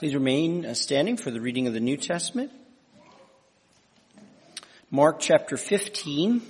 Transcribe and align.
Please 0.00 0.14
remain 0.14 0.64
uh, 0.64 0.72
standing 0.72 1.18
for 1.18 1.30
the 1.30 1.42
reading 1.42 1.66
of 1.66 1.74
the 1.74 1.78
New 1.78 1.98
Testament. 1.98 2.50
Mark 4.90 5.20
chapter 5.20 5.58
15, 5.58 6.40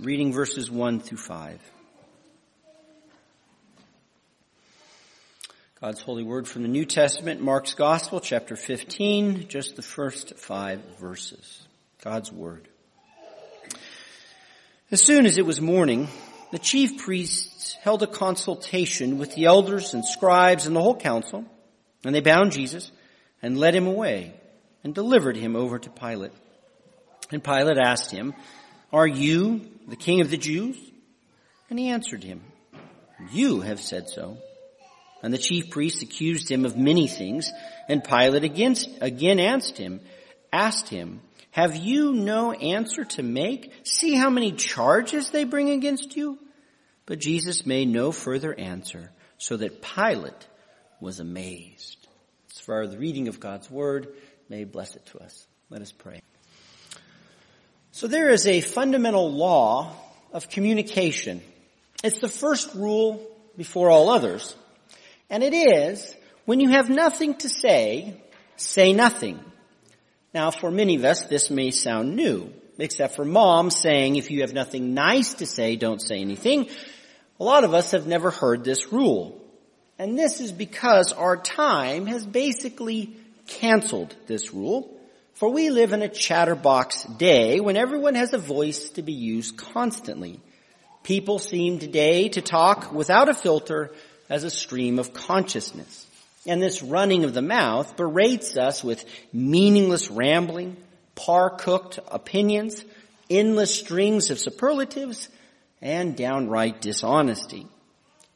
reading 0.00 0.34
verses 0.34 0.70
1 0.70 1.00
through 1.00 1.16
5. 1.16 1.62
God's 5.80 6.02
holy 6.02 6.22
word 6.22 6.46
from 6.46 6.60
the 6.60 6.68
New 6.68 6.84
Testament, 6.84 7.40
Mark's 7.40 7.72
Gospel, 7.72 8.20
chapter 8.20 8.54
15, 8.54 9.48
just 9.48 9.76
the 9.76 9.80
first 9.80 10.36
five 10.36 10.82
verses. 11.00 11.66
God's 12.04 12.30
word. 12.30 12.68
As 14.90 15.00
soon 15.00 15.24
as 15.24 15.38
it 15.38 15.46
was 15.46 15.58
morning, 15.58 16.08
the 16.52 16.58
chief 16.58 16.98
priests 16.98 17.78
held 17.80 18.02
a 18.02 18.06
consultation 18.06 19.16
with 19.16 19.34
the 19.34 19.46
elders 19.46 19.94
and 19.94 20.04
scribes 20.04 20.66
and 20.66 20.76
the 20.76 20.82
whole 20.82 20.96
council 20.96 21.46
and 22.04 22.14
they 22.14 22.20
bound 22.20 22.52
Jesus 22.52 22.90
and 23.42 23.58
led 23.58 23.74
him 23.74 23.86
away 23.86 24.34
and 24.84 24.94
delivered 24.94 25.36
him 25.36 25.56
over 25.56 25.78
to 25.78 25.90
Pilate. 25.90 26.32
And 27.30 27.42
Pilate 27.42 27.78
asked 27.78 28.10
him, 28.10 28.34
Are 28.92 29.06
you 29.06 29.68
the 29.86 29.96
king 29.96 30.20
of 30.20 30.30
the 30.30 30.36
Jews? 30.36 30.78
And 31.70 31.78
he 31.78 31.88
answered 31.88 32.24
him, 32.24 32.42
You 33.32 33.60
have 33.60 33.80
said 33.80 34.08
so. 34.08 34.38
And 35.22 35.34
the 35.34 35.38
chief 35.38 35.70
priests 35.70 36.02
accused 36.02 36.48
him 36.48 36.64
of 36.64 36.76
many 36.76 37.08
things, 37.08 37.52
and 37.88 38.04
Pilate 38.04 38.44
against, 38.44 38.88
again 39.00 39.40
asked 39.40 39.76
him, 39.76 40.00
asked 40.52 40.88
him, 40.88 41.20
Have 41.50 41.74
you 41.74 42.12
no 42.12 42.52
answer 42.52 43.04
to 43.04 43.22
make? 43.22 43.72
See 43.82 44.14
how 44.14 44.30
many 44.30 44.52
charges 44.52 45.30
they 45.30 45.44
bring 45.44 45.70
against 45.70 46.16
you? 46.16 46.38
But 47.04 47.18
Jesus 47.18 47.66
made 47.66 47.88
no 47.88 48.12
further 48.12 48.54
answer, 48.54 49.10
so 49.38 49.56
that 49.56 49.82
Pilate 49.82 50.46
was 51.00 51.20
amazed. 51.20 52.06
As 52.50 52.60
far 52.60 52.82
as 52.82 52.90
the 52.90 52.98
reading 52.98 53.28
of 53.28 53.40
God's 53.40 53.70
word, 53.70 54.08
may 54.48 54.64
bless 54.64 54.96
it 54.96 55.06
to 55.06 55.18
us. 55.18 55.46
Let 55.70 55.82
us 55.82 55.92
pray. 55.92 56.22
So 57.92 58.06
there 58.06 58.30
is 58.30 58.46
a 58.46 58.60
fundamental 58.60 59.30
law 59.30 59.92
of 60.32 60.48
communication. 60.48 61.42
It's 62.02 62.20
the 62.20 62.28
first 62.28 62.74
rule 62.74 63.26
before 63.56 63.90
all 63.90 64.08
others. 64.08 64.54
And 65.30 65.42
it 65.42 65.52
is, 65.52 66.14
when 66.44 66.60
you 66.60 66.70
have 66.70 66.88
nothing 66.88 67.34
to 67.38 67.48
say, 67.48 68.22
say 68.56 68.92
nothing. 68.92 69.40
Now 70.32 70.50
for 70.50 70.70
many 70.70 70.96
of 70.96 71.04
us, 71.04 71.24
this 71.24 71.50
may 71.50 71.70
sound 71.70 72.14
new, 72.14 72.52
except 72.78 73.16
for 73.16 73.24
mom 73.24 73.70
saying, 73.70 74.16
if 74.16 74.30
you 74.30 74.42
have 74.42 74.52
nothing 74.52 74.94
nice 74.94 75.34
to 75.34 75.46
say, 75.46 75.76
don't 75.76 76.00
say 76.00 76.20
anything. 76.20 76.68
A 77.40 77.44
lot 77.44 77.64
of 77.64 77.74
us 77.74 77.90
have 77.92 78.06
never 78.06 78.30
heard 78.30 78.64
this 78.64 78.92
rule. 78.92 79.37
And 79.98 80.16
this 80.16 80.40
is 80.40 80.52
because 80.52 81.12
our 81.12 81.36
time 81.36 82.06
has 82.06 82.24
basically 82.24 83.16
canceled 83.48 84.14
this 84.26 84.54
rule. 84.54 84.94
For 85.34 85.48
we 85.48 85.70
live 85.70 85.92
in 85.92 86.02
a 86.02 86.08
chatterbox 86.08 87.04
day 87.04 87.60
when 87.60 87.76
everyone 87.76 88.14
has 88.14 88.32
a 88.32 88.38
voice 88.38 88.90
to 88.90 89.02
be 89.02 89.12
used 89.12 89.56
constantly. 89.56 90.40
People 91.02 91.38
seem 91.38 91.78
today 91.78 92.28
to 92.30 92.42
talk 92.42 92.92
without 92.92 93.28
a 93.28 93.34
filter 93.34 93.92
as 94.28 94.44
a 94.44 94.50
stream 94.50 94.98
of 94.98 95.14
consciousness. 95.14 96.06
And 96.46 96.62
this 96.62 96.82
running 96.82 97.24
of 97.24 97.34
the 97.34 97.42
mouth 97.42 97.96
berates 97.96 98.56
us 98.56 98.84
with 98.84 99.04
meaningless 99.32 100.10
rambling, 100.10 100.76
par-cooked 101.14 101.98
opinions, 102.08 102.84
endless 103.28 103.74
strings 103.74 104.30
of 104.30 104.38
superlatives, 104.38 105.28
and 105.82 106.16
downright 106.16 106.80
dishonesty. 106.80 107.66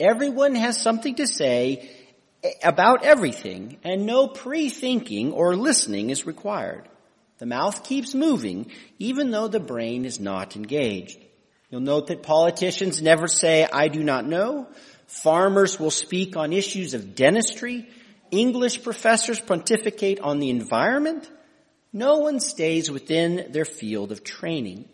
Everyone 0.01 0.55
has 0.55 0.81
something 0.81 1.17
to 1.17 1.27
say 1.27 1.91
about 2.63 3.05
everything 3.05 3.79
and 3.85 4.07
no 4.07 4.27
pre-thinking 4.27 5.33
or 5.33 5.57
listening 5.57 6.11
is 6.11 6.27
required. 6.27 6.89
The 7.39 7.47
mouth 7.47 7.85
keeps 7.85 8.15
moving 8.15 8.71
even 8.99 9.31
though 9.31 9.49
the 9.49 9.61
brain 9.61 10.05
is 10.05 10.21
not 10.21 10.57
engaged. 10.57 11.19
You'll 11.71 11.81
note 11.81 12.09
that 12.09 12.23
politicians 12.23 13.01
never 13.01 13.27
say, 13.27 13.67
I 13.73 13.89
do 13.89 14.05
not 14.05 14.27
know. 14.27 14.69
Farmers 15.07 15.81
will 15.81 15.91
speak 15.91 16.37
on 16.37 16.53
issues 16.53 16.95
of 16.95 17.15
dentistry. 17.15 17.89
English 18.31 18.83
professors 18.83 19.41
pontificate 19.41 20.21
on 20.21 20.39
the 20.39 20.51
environment. 20.51 21.31
No 21.93 22.19
one 22.19 22.41
stays 22.41 22.91
within 22.91 23.53
their 23.53 23.65
field 23.65 24.13
of 24.13 24.25
training. 24.25 24.89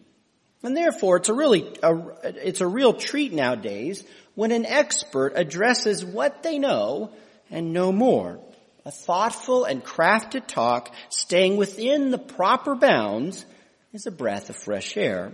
And 0.63 0.77
therefore, 0.77 1.19
it's 1.19 1.29
a 1.29 1.35
really, 1.35 1.73
a, 1.83 1.97
it's 2.25 2.61
a 2.61 2.67
real 2.67 2.93
treat 2.93 3.33
nowadays 3.33 4.05
when 4.35 4.53
an 4.53 4.67
expert 4.67 5.33
addresses 5.37 6.05
what 6.05 6.43
they 6.43 6.59
know 6.59 7.13
and 7.51 7.73
no 7.73 7.93
more. 7.93 8.41
A 8.85 8.91
thoughtful 8.91 9.65
and 9.65 9.85
crafted 9.85 10.47
talk 10.47 10.95
staying 11.11 11.57
within 11.57 12.11
the 12.11 12.19
proper 12.19 12.75
bounds 12.75 13.45
is 13.93 14.07
a 14.07 14.11
breath 14.11 14.51
of 14.51 14.57
fresh 14.57 14.97
air. 14.97 15.33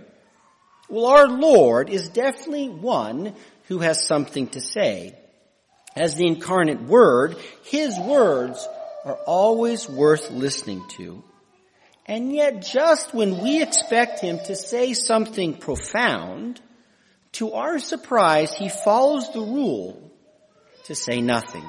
Well, 0.89 1.05
our 1.05 1.27
Lord 1.27 1.89
is 1.89 2.09
definitely 2.09 2.69
one 2.69 3.33
who 3.67 3.79
has 3.79 4.05
something 4.05 4.47
to 4.49 4.61
say. 4.61 5.17
As 5.95 6.15
the 6.15 6.27
incarnate 6.27 6.81
word, 6.81 7.37
His 7.63 7.97
words 7.97 8.67
are 9.05 9.17
always 9.25 9.89
worth 9.89 10.29
listening 10.29 10.83
to. 10.97 11.23
And 12.05 12.33
yet 12.33 12.61
just 12.61 13.13
when 13.13 13.41
we 13.41 13.61
expect 13.61 14.19
Him 14.19 14.39
to 14.45 14.55
say 14.55 14.93
something 14.93 15.55
profound, 15.55 16.61
to 17.35 17.51
our 17.51 17.79
surprise, 17.79 18.53
he 18.53 18.69
follows 18.69 19.29
the 19.33 19.41
rule 19.41 20.01
to 20.85 20.95
say 20.95 21.19
nothing. 21.19 21.65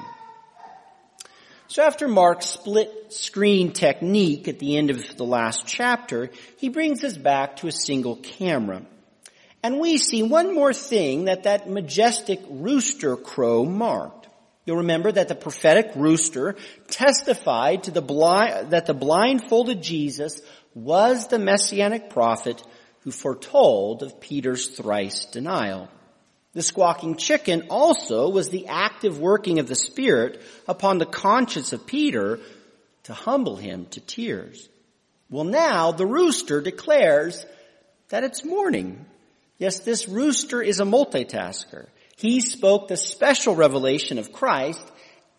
So 1.67 1.83
after 1.83 2.07
Mark's 2.07 2.45
split 2.45 3.11
screen 3.11 3.73
technique 3.73 4.47
at 4.47 4.59
the 4.59 4.77
end 4.77 4.91
of 4.91 5.17
the 5.17 5.25
last 5.25 5.67
chapter, 5.67 6.29
he 6.57 6.69
brings 6.69 7.03
us 7.03 7.17
back 7.17 7.57
to 7.57 7.67
a 7.67 7.73
single 7.73 8.15
camera. 8.15 8.83
And 9.61 9.81
we 9.81 9.97
see 9.97 10.23
one 10.23 10.55
more 10.55 10.73
thing 10.73 11.25
that 11.25 11.43
that 11.43 11.69
majestic 11.69 12.39
rooster 12.49 13.17
crow 13.17 13.65
marked. 13.65 14.26
You'll 14.67 14.77
remember 14.77 15.13
that 15.13 15.29
the 15.29 15.35
prophetic 15.35 15.91
rooster 15.95 16.57
testified 16.89 17.83
to 17.83 17.91
the 17.91 18.01
blind, 18.01 18.71
that 18.71 18.85
the 18.85 18.93
blindfolded 18.93 19.81
Jesus 19.81 20.41
was 20.75 21.27
the 21.27 21.39
messianic 21.39 22.09
prophet 22.09 22.61
who 23.01 23.11
foretold 23.11 24.03
of 24.03 24.19
Peter's 24.19 24.67
thrice 24.67 25.25
denial. 25.27 25.87
The 26.51 26.61
squawking 26.61 27.15
chicken 27.15 27.67
also 27.69 28.29
was 28.29 28.49
the 28.49 28.67
active 28.67 29.19
working 29.19 29.59
of 29.59 29.69
the 29.69 29.75
Spirit 29.75 30.41
upon 30.67 30.97
the 30.97 31.05
conscience 31.05 31.71
of 31.71 31.87
Peter 31.87 32.41
to 33.03 33.13
humble 33.13 33.55
him 33.55 33.85
to 33.91 34.01
tears. 34.01 34.67
Well 35.29 35.45
now 35.45 35.93
the 35.93 36.05
rooster 36.05 36.59
declares 36.59 37.45
that 38.09 38.25
it's 38.25 38.43
morning. 38.43 39.05
Yes, 39.59 39.79
this 39.79 40.09
rooster 40.09 40.61
is 40.61 40.81
a 40.81 40.83
multitasker. 40.83 41.87
He 42.17 42.41
spoke 42.41 42.87
the 42.87 42.97
special 42.97 43.55
revelation 43.55 44.17
of 44.17 44.31
Christ 44.31 44.81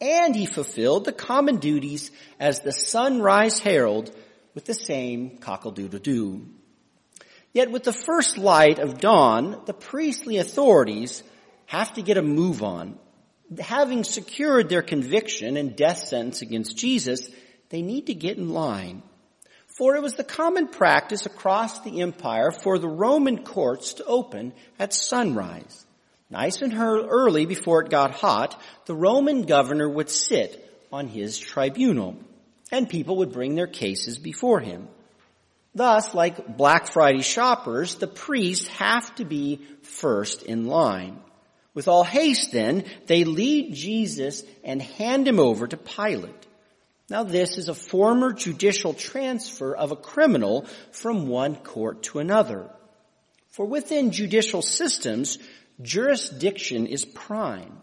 and 0.01 0.35
he 0.35 0.47
fulfilled 0.47 1.05
the 1.05 1.13
common 1.13 1.57
duties 1.57 2.13
as 2.39 2.61
the 2.61 2.71
sunrise 2.71 3.59
herald 3.59 4.15
with 4.55 4.65
the 4.65 4.75
same 4.75 5.39
cockle-doodle-doo. 5.39 6.47
Yet 7.53 7.73
with 7.73 7.83
the 7.83 7.93
first 7.93 8.39
light 8.39 8.79
of 8.79 9.01
dawn, 9.01 9.61
the 9.67 9.75
priestly 9.75 10.37
authorities 10.37 11.25
have 11.67 11.95
to 11.95 12.03
get 12.03 12.17
a 12.17 12.23
move 12.23 12.63
on. 12.63 12.97
Having 13.59 14.05
secured 14.05 14.69
their 14.69 14.83
conviction 14.83 15.57
and 15.57 15.75
death 15.75 15.99
sentence 15.99 16.43
against 16.43 16.77
Jesus, 16.77 17.29
they 17.71 17.83
need 17.83 18.07
to 18.07 18.15
get 18.15 18.39
in 18.39 18.51
line. 18.51 19.03
For 19.67 19.97
it 19.97 20.03
was 20.03 20.15
the 20.15 20.23
common 20.23 20.69
practice 20.69 21.27
across 21.27 21.81
the 21.81 22.03
empire 22.03 22.53
for 22.53 22.79
the 22.79 22.89
Roman 22.89 23.43
courts 23.43 23.95
to 23.95 24.05
open 24.05 24.53
at 24.79 24.95
sunrise. 24.95 25.87
Nice 26.31 26.61
and 26.61 26.75
early 26.75 27.47
before 27.47 27.83
it 27.83 27.91
got 27.91 28.11
hot, 28.11 28.61
the 28.87 28.95
Roman 28.95 29.43
governor 29.43 29.89
would 29.89 30.11
sit 30.11 30.65
on 30.93 31.09
his 31.09 31.39
tribunal 31.39 32.17
and 32.71 32.89
people 32.89 33.17
would 33.17 33.33
bring 33.33 33.55
their 33.55 33.67
cases 33.67 34.19
before 34.19 34.61
him. 34.61 34.89
Thus, 35.75 36.15
like 36.15 36.57
Black 36.57 36.89
Friday 36.89 37.23
shoppers, 37.23 37.95
the 37.95 38.07
priests 38.07 38.67
have 38.69 39.15
to 39.17 39.25
be 39.25 39.61
first 39.83 40.43
in 40.43 40.67
line. 40.67 41.21
With 41.73 41.89
all 41.89 42.05
haste 42.05 42.53
then, 42.53 42.85
they 43.07 43.25
lead 43.25 43.75
Jesus 43.75 44.43
and 44.65 44.83
hand 44.83 45.29
him 45.29 45.39
over 45.39 45.67
to 45.67 45.77
Pilate. 45.77 46.47
Now 47.09 47.23
this 47.23 47.57
is 47.57 47.69
a 47.69 47.75
former 47.75 48.33
judicial 48.33 48.93
transfer 48.93 49.75
of 49.75 49.93
a 49.93 49.97
criminal 49.97 50.67
from 50.91 51.29
one 51.29 51.57
court 51.57 52.03
to 52.05 52.19
another. 52.19 52.69
For 53.51 53.65
within 53.65 54.11
judicial 54.11 54.61
systems, 54.61 55.39
jurisdiction 55.83 56.87
is 56.87 57.05
prime. 57.05 57.79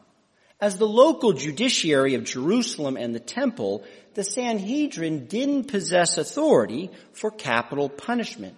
As 0.59 0.77
the 0.77 0.87
local 0.87 1.33
judiciary 1.33 2.15
of 2.15 2.23
Jerusalem 2.23 2.97
and 2.97 3.13
the 3.13 3.19
temple, 3.19 3.83
the 4.13 4.23
Sanhedrin 4.23 5.27
didn't 5.27 5.65
possess 5.65 6.17
authority 6.17 6.89
for 7.13 7.29
capital 7.29 7.89
punishment. 7.89 8.55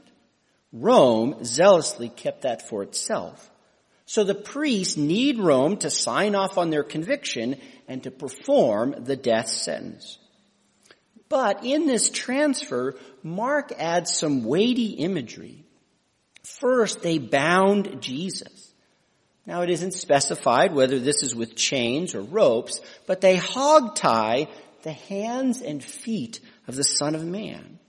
Rome 0.71 1.43
zealously 1.43 2.09
kept 2.09 2.43
that 2.43 2.67
for 2.67 2.83
itself. 2.83 3.49
So 4.05 4.23
the 4.23 4.35
priests 4.35 4.95
need 4.95 5.39
Rome 5.39 5.77
to 5.77 5.89
sign 5.89 6.35
off 6.35 6.57
on 6.57 6.69
their 6.69 6.83
conviction 6.83 7.57
and 7.87 8.03
to 8.03 8.11
perform 8.11 8.95
the 8.99 9.15
death 9.15 9.49
sentence. 9.49 10.17
But 11.29 11.65
in 11.65 11.87
this 11.87 12.09
transfer, 12.09 12.95
Mark 13.21 13.73
adds 13.77 14.13
some 14.13 14.45
weighty 14.45 14.91
imagery. 14.91 15.65
First, 16.43 17.01
they 17.01 17.17
bound 17.17 18.01
Jesus. 18.01 18.66
Now 19.47 19.61
it 19.61 19.69
isn't 19.69 19.93
specified 19.93 20.75
whether 20.75 20.99
this 20.99 21.23
is 21.23 21.33
with 21.33 21.55
chains 21.55 22.13
or 22.13 22.21
ropes, 22.21 22.81
but 23.05 23.21
they 23.21 23.37
hog 23.37 23.95
tie 23.95 24.49
the 24.83 24.91
hands 24.91 25.61
and 25.61 25.81
feet 25.81 26.41
of 26.67 26.75
the 26.75 26.83
Son 26.83 27.15
of 27.15 27.25
Man. 27.25 27.79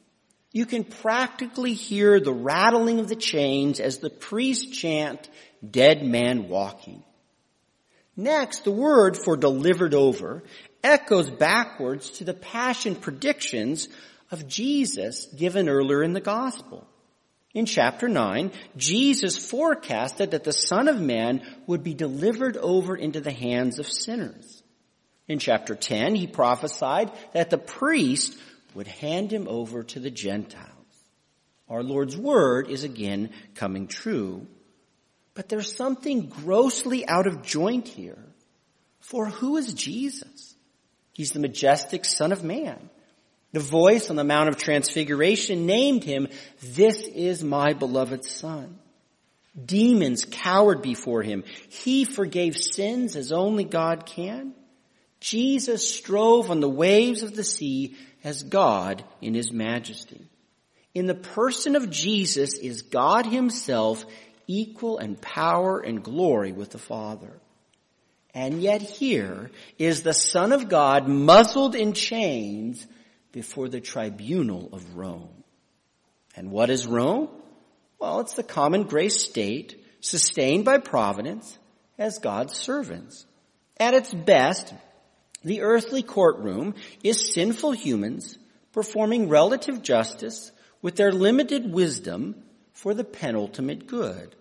You 0.52 0.66
can 0.66 0.84
practically 0.84 1.74
hear 1.74 2.20
the 2.20 2.32
rattling 2.32 3.00
of 3.00 3.08
the 3.08 3.16
chains 3.16 3.80
as 3.80 3.98
the 3.98 4.08
priests 4.08 4.78
chant, 4.78 5.28
dead 5.68 6.02
man 6.04 6.48
walking. 6.48 7.02
Next, 8.16 8.64
the 8.64 8.70
word 8.70 9.16
for 9.16 9.36
delivered 9.36 9.94
over 9.94 10.44
echoes 10.82 11.28
backwards 11.28 12.10
to 12.10 12.24
the 12.24 12.34
passion 12.34 12.94
predictions 12.94 13.88
of 14.30 14.46
Jesus 14.46 15.26
given 15.26 15.68
earlier 15.68 16.02
in 16.02 16.12
the 16.12 16.20
gospel. 16.20 16.86
In 17.54 17.64
chapter 17.66 18.08
9, 18.08 18.52
Jesus 18.76 19.38
forecasted 19.38 20.32
that 20.32 20.44
the 20.44 20.52
Son 20.52 20.86
of 20.88 21.00
Man 21.00 21.42
would 21.66 21.82
be 21.82 21.94
delivered 21.94 22.56
over 22.56 22.94
into 22.94 23.20
the 23.20 23.32
hands 23.32 23.78
of 23.78 23.90
sinners. 23.90 24.62
In 25.26 25.38
chapter 25.38 25.74
10, 25.74 26.14
he 26.14 26.26
prophesied 26.26 27.10
that 27.32 27.50
the 27.50 27.58
priest 27.58 28.38
would 28.74 28.86
hand 28.86 29.32
him 29.32 29.46
over 29.48 29.82
to 29.82 30.00
the 30.00 30.10
Gentiles. 30.10 30.68
Our 31.68 31.82
Lord's 31.82 32.16
word 32.16 32.68
is 32.68 32.84
again 32.84 33.30
coming 33.54 33.88
true. 33.88 34.46
But 35.34 35.48
there's 35.48 35.74
something 35.74 36.28
grossly 36.28 37.06
out 37.06 37.26
of 37.26 37.42
joint 37.42 37.88
here. 37.88 38.24
For 39.00 39.26
who 39.26 39.56
is 39.56 39.74
Jesus? 39.74 40.54
He's 41.12 41.32
the 41.32 41.40
majestic 41.40 42.04
Son 42.04 42.32
of 42.32 42.42
Man. 42.42 42.90
The 43.52 43.60
voice 43.60 44.10
on 44.10 44.16
the 44.16 44.24
Mount 44.24 44.48
of 44.48 44.56
Transfiguration 44.56 45.66
named 45.66 46.04
him, 46.04 46.28
This 46.62 47.02
is 47.02 47.42
my 47.42 47.72
beloved 47.72 48.24
Son. 48.24 48.78
Demons 49.64 50.24
cowered 50.24 50.82
before 50.82 51.22
him. 51.22 51.44
He 51.68 52.04
forgave 52.04 52.56
sins 52.56 53.16
as 53.16 53.32
only 53.32 53.64
God 53.64 54.06
can. 54.06 54.52
Jesus 55.20 55.88
strove 55.88 56.50
on 56.50 56.60
the 56.60 56.68
waves 56.68 57.22
of 57.22 57.34
the 57.34 57.44
sea 57.44 57.96
as 58.22 58.42
God 58.42 59.02
in 59.20 59.34
his 59.34 59.50
majesty. 59.50 60.28
In 60.94 61.06
the 61.06 61.14
person 61.14 61.74
of 61.74 61.90
Jesus 61.90 62.54
is 62.54 62.82
God 62.82 63.26
himself 63.26 64.04
equal 64.46 64.98
in 64.98 65.16
power 65.16 65.80
and 65.80 66.02
glory 66.02 66.52
with 66.52 66.70
the 66.70 66.78
Father. 66.78 67.40
And 68.34 68.62
yet 68.62 68.82
here 68.82 69.50
is 69.78 70.02
the 70.02 70.14
Son 70.14 70.52
of 70.52 70.68
God 70.68 71.08
muzzled 71.08 71.74
in 71.74 71.94
chains 71.94 72.86
before 73.38 73.68
the 73.68 73.80
tribunal 73.80 74.68
of 74.72 74.96
Rome. 74.96 75.44
And 76.34 76.50
what 76.50 76.70
is 76.70 76.88
Rome? 76.88 77.28
Well, 78.00 78.18
it's 78.18 78.34
the 78.34 78.42
common 78.42 78.82
grace 78.82 79.22
state 79.22 79.80
sustained 80.00 80.64
by 80.64 80.78
providence 80.78 81.56
as 81.98 82.18
God's 82.18 82.54
servants. 82.56 83.26
At 83.78 83.94
its 83.94 84.12
best, 84.12 84.74
the 85.44 85.60
earthly 85.60 86.02
courtroom 86.02 86.74
is 87.04 87.32
sinful 87.32 87.70
humans 87.70 88.36
performing 88.72 89.28
relative 89.28 89.84
justice 89.84 90.50
with 90.82 90.96
their 90.96 91.12
limited 91.12 91.72
wisdom 91.72 92.42
for 92.72 92.92
the 92.92 93.04
penultimate 93.04 93.86
good. 93.86 94.34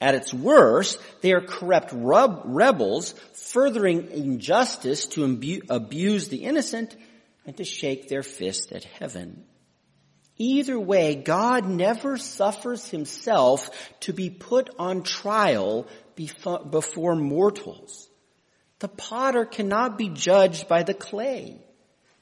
At 0.00 0.14
its 0.14 0.32
worst, 0.32 0.96
they 1.22 1.32
are 1.32 1.40
corrupt 1.40 1.90
rebels 1.92 3.16
furthering 3.32 4.12
injustice 4.12 5.06
to 5.06 5.24
abuse 5.68 6.28
the 6.28 6.44
innocent 6.44 6.96
and 7.46 7.56
to 7.56 7.64
shake 7.64 8.08
their 8.08 8.22
fist 8.22 8.72
at 8.72 8.84
heaven. 8.84 9.44
Either 10.38 10.78
way, 10.78 11.14
God 11.14 11.68
never 11.68 12.16
suffers 12.16 12.88
himself 12.88 13.70
to 14.00 14.12
be 14.12 14.30
put 14.30 14.70
on 14.78 15.02
trial 15.02 15.86
before 16.16 17.14
mortals. 17.16 18.08
The 18.78 18.88
potter 18.88 19.44
cannot 19.44 19.98
be 19.98 20.08
judged 20.08 20.68
by 20.68 20.82
the 20.82 20.94
clay. 20.94 21.58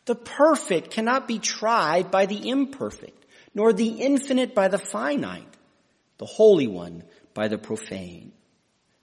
The 0.06 0.14
perfect 0.14 0.90
cannot 0.90 1.28
be 1.28 1.38
tried 1.38 2.10
by 2.10 2.26
the 2.26 2.48
imperfect, 2.48 3.26
nor 3.54 3.72
the 3.72 3.88
infinite 3.88 4.54
by 4.54 4.68
the 4.68 4.78
finite. 4.78 5.46
The 6.18 6.26
Holy 6.26 6.66
One 6.66 7.04
by 7.32 7.48
the 7.48 7.58
profane. 7.58 8.32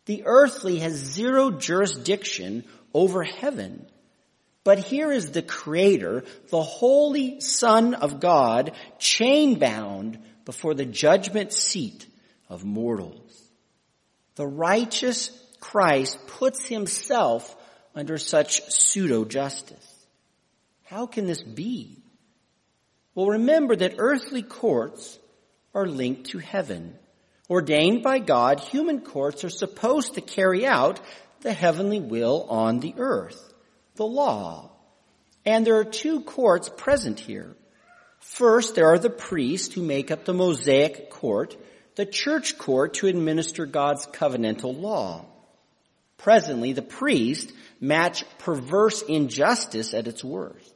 The 0.05 0.23
earthly 0.25 0.79
has 0.79 0.93
zero 0.93 1.51
jurisdiction 1.51 2.65
over 2.93 3.23
heaven. 3.23 3.87
But 4.67 4.79
here 4.79 5.13
is 5.13 5.31
the 5.31 5.41
creator, 5.41 6.25
the 6.49 6.61
holy 6.61 7.39
son 7.39 7.93
of 7.93 8.19
God, 8.19 8.73
chain 8.99 9.59
bound 9.59 10.19
before 10.43 10.73
the 10.73 10.83
judgment 10.83 11.53
seat 11.53 12.05
of 12.49 12.65
mortals. 12.65 13.47
The 14.35 14.45
righteous 14.45 15.29
Christ 15.61 16.19
puts 16.27 16.65
himself 16.65 17.55
under 17.95 18.17
such 18.17 18.61
pseudo 18.69 19.23
justice. 19.23 20.05
How 20.83 21.05
can 21.05 21.27
this 21.27 21.41
be? 21.41 22.03
Well, 23.15 23.27
remember 23.27 23.73
that 23.77 23.95
earthly 23.99 24.43
courts 24.43 25.17
are 25.73 25.87
linked 25.87 26.31
to 26.31 26.39
heaven. 26.39 26.93
Ordained 27.49 28.03
by 28.03 28.19
God, 28.19 28.59
human 28.59 28.99
courts 28.99 29.45
are 29.45 29.49
supposed 29.49 30.15
to 30.15 30.19
carry 30.21 30.65
out 30.65 30.99
the 31.39 31.53
heavenly 31.53 32.01
will 32.01 32.45
on 32.49 32.81
the 32.81 32.95
earth, 32.97 33.53
the 33.97 34.05
law. 34.05 34.71
And 35.45 35.65
there 35.65 35.77
are 35.77 35.85
two 35.85 36.21
courts 36.21 36.69
present 36.69 37.19
here. 37.19 37.55
First, 38.19 38.75
there 38.75 38.87
are 38.87 38.99
the 38.99 39.09
priests 39.09 39.73
who 39.73 39.81
make 39.81 40.11
up 40.11 40.25
the 40.25 40.33
Mosaic 40.33 41.09
court, 41.09 41.55
the 41.95 42.05
church 42.05 42.57
court 42.57 42.95
to 42.95 43.07
administer 43.07 43.65
God's 43.65 44.05
covenantal 44.07 44.79
law. 44.79 45.25
Presently, 46.17 46.73
the 46.73 46.81
priests 46.81 47.51
match 47.79 48.25
perverse 48.39 49.01
injustice 49.03 49.93
at 49.93 50.07
its 50.07 50.23
worst. 50.23 50.73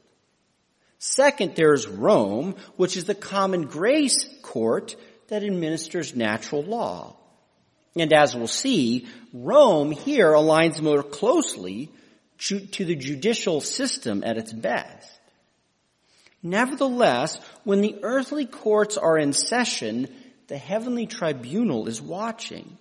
Second, 0.98 1.56
there's 1.56 1.88
Rome, 1.88 2.54
which 2.76 2.96
is 2.96 3.04
the 3.04 3.14
common 3.14 3.66
grace 3.66 4.28
court 4.40 4.94
that 5.28 5.42
administers 5.42 6.14
natural 6.14 6.62
law. 6.62 7.16
And 7.96 8.12
as 8.12 8.34
we'll 8.34 8.46
see, 8.46 9.08
Rome 9.32 9.90
here 9.90 10.30
aligns 10.32 10.80
more 10.80 11.02
closely 11.02 11.90
to 12.48 12.84
the 12.84 12.96
judicial 12.96 13.60
system 13.60 14.22
at 14.24 14.36
its 14.36 14.52
best. 14.52 15.20
Nevertheless, 16.42 17.38
when 17.62 17.82
the 17.82 17.96
earthly 18.02 18.46
courts 18.46 18.96
are 18.96 19.16
in 19.16 19.32
session, 19.32 20.08
the 20.48 20.58
heavenly 20.58 21.06
tribunal 21.06 21.86
is 21.86 22.02
watching. 22.02 22.76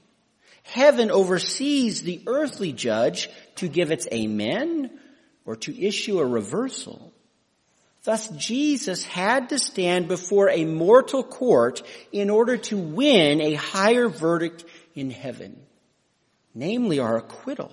Heaven 0.64 1.12
oversees 1.12 2.02
the 2.02 2.24
earthly 2.26 2.72
judge 2.72 3.30
to 3.58 3.68
give 3.68 3.92
its 3.92 4.08
amen 4.12 4.90
or 5.46 5.56
to 5.58 5.80
issue 5.80 6.20
a 6.20 6.26
reversal. 6.26 7.14
Thus 8.04 8.30
Jesus 8.30 9.04
had 9.04 9.50
to 9.50 9.60
stand 9.60 10.08
before 10.08 10.50
a 10.50 10.66
mortal 10.66 11.24
court 11.24 11.84
in 12.12 12.32
order 12.32 12.58
to 12.58 12.78
win 12.78 13.42
a 13.42 13.54
higher 13.54 14.10
verdict 14.10 14.66
in 14.96 15.12
heaven, 15.12 15.60
namely 16.56 16.98
our 17.00 17.18
acquittal. 17.18 17.72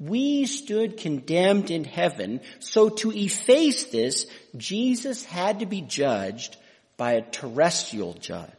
We 0.00 0.46
stood 0.46 0.96
condemned 0.96 1.70
in 1.70 1.84
heaven, 1.84 2.40
so 2.58 2.88
to 2.88 3.12
efface 3.12 3.84
this, 3.84 4.26
Jesus 4.56 5.24
had 5.26 5.60
to 5.60 5.66
be 5.66 5.82
judged 5.82 6.56
by 6.96 7.12
a 7.12 7.22
terrestrial 7.22 8.14
judge. 8.14 8.50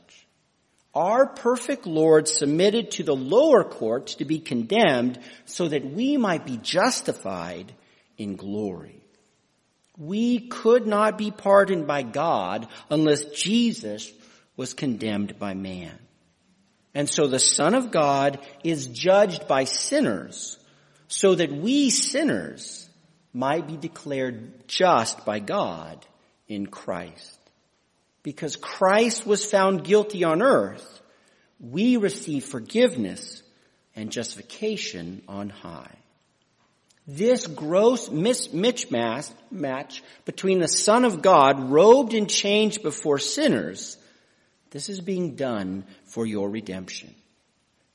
Our 0.94 1.26
perfect 1.26 1.88
Lord 1.88 2.28
submitted 2.28 2.92
to 2.92 3.04
the 3.04 3.16
lower 3.16 3.64
courts 3.64 4.16
to 4.16 4.26
be 4.26 4.40
condemned 4.40 5.20
so 5.46 5.68
that 5.68 5.86
we 5.86 6.16
might 6.18 6.46
be 6.46 6.58
justified 6.58 7.74
in 8.18 8.36
glory. 8.36 9.02
We 9.98 10.48
could 10.48 10.86
not 10.86 11.18
be 11.18 11.32
pardoned 11.32 11.88
by 11.88 12.04
God 12.04 12.68
unless 12.90 13.26
Jesus 13.26 14.12
was 14.56 14.74
condemned 14.74 15.40
by 15.40 15.56
man. 15.56 15.98
And 16.94 17.10
so 17.10 17.26
the 17.26 17.40
Son 17.40 17.74
of 17.74 17.90
God 17.90 18.40
is 18.64 18.86
judged 18.88 19.48
by 19.48 19.64
sinners 19.64 20.58
so 21.12 21.36
that 21.36 21.52
we 21.52 21.90
sinners 21.90 22.88
might 23.34 23.68
be 23.68 23.76
declared 23.76 24.66
just 24.66 25.26
by 25.26 25.40
God 25.40 26.06
in 26.48 26.68
Christ. 26.68 27.38
Because 28.24 28.56
Christ 28.56 29.28
was 29.28 29.44
found 29.44 29.84
guilty 29.84 30.24
on 30.24 30.42
earth, 30.42 31.02
we 31.60 31.98
receive 31.98 32.46
forgiveness 32.46 33.44
and 33.94 34.10
justification 34.10 35.22
on 35.28 35.50
high. 35.50 35.98
This 37.06 37.46
gross 37.46 38.08
mismatch 38.08 38.90
match 39.52 40.04
between 40.24 40.60
the 40.60 40.68
Son 40.70 41.04
of 41.04 41.22
God 41.22 41.72
robed 41.72 42.14
and 42.14 42.30
changed 42.30 42.84
before 42.84 43.20
sinners, 43.20 43.98
this 44.70 44.88
is 44.88 45.02
being 45.02 45.36
done 45.36 45.84
for 46.06 46.26
your 46.26 46.50
redemption. 46.50 47.14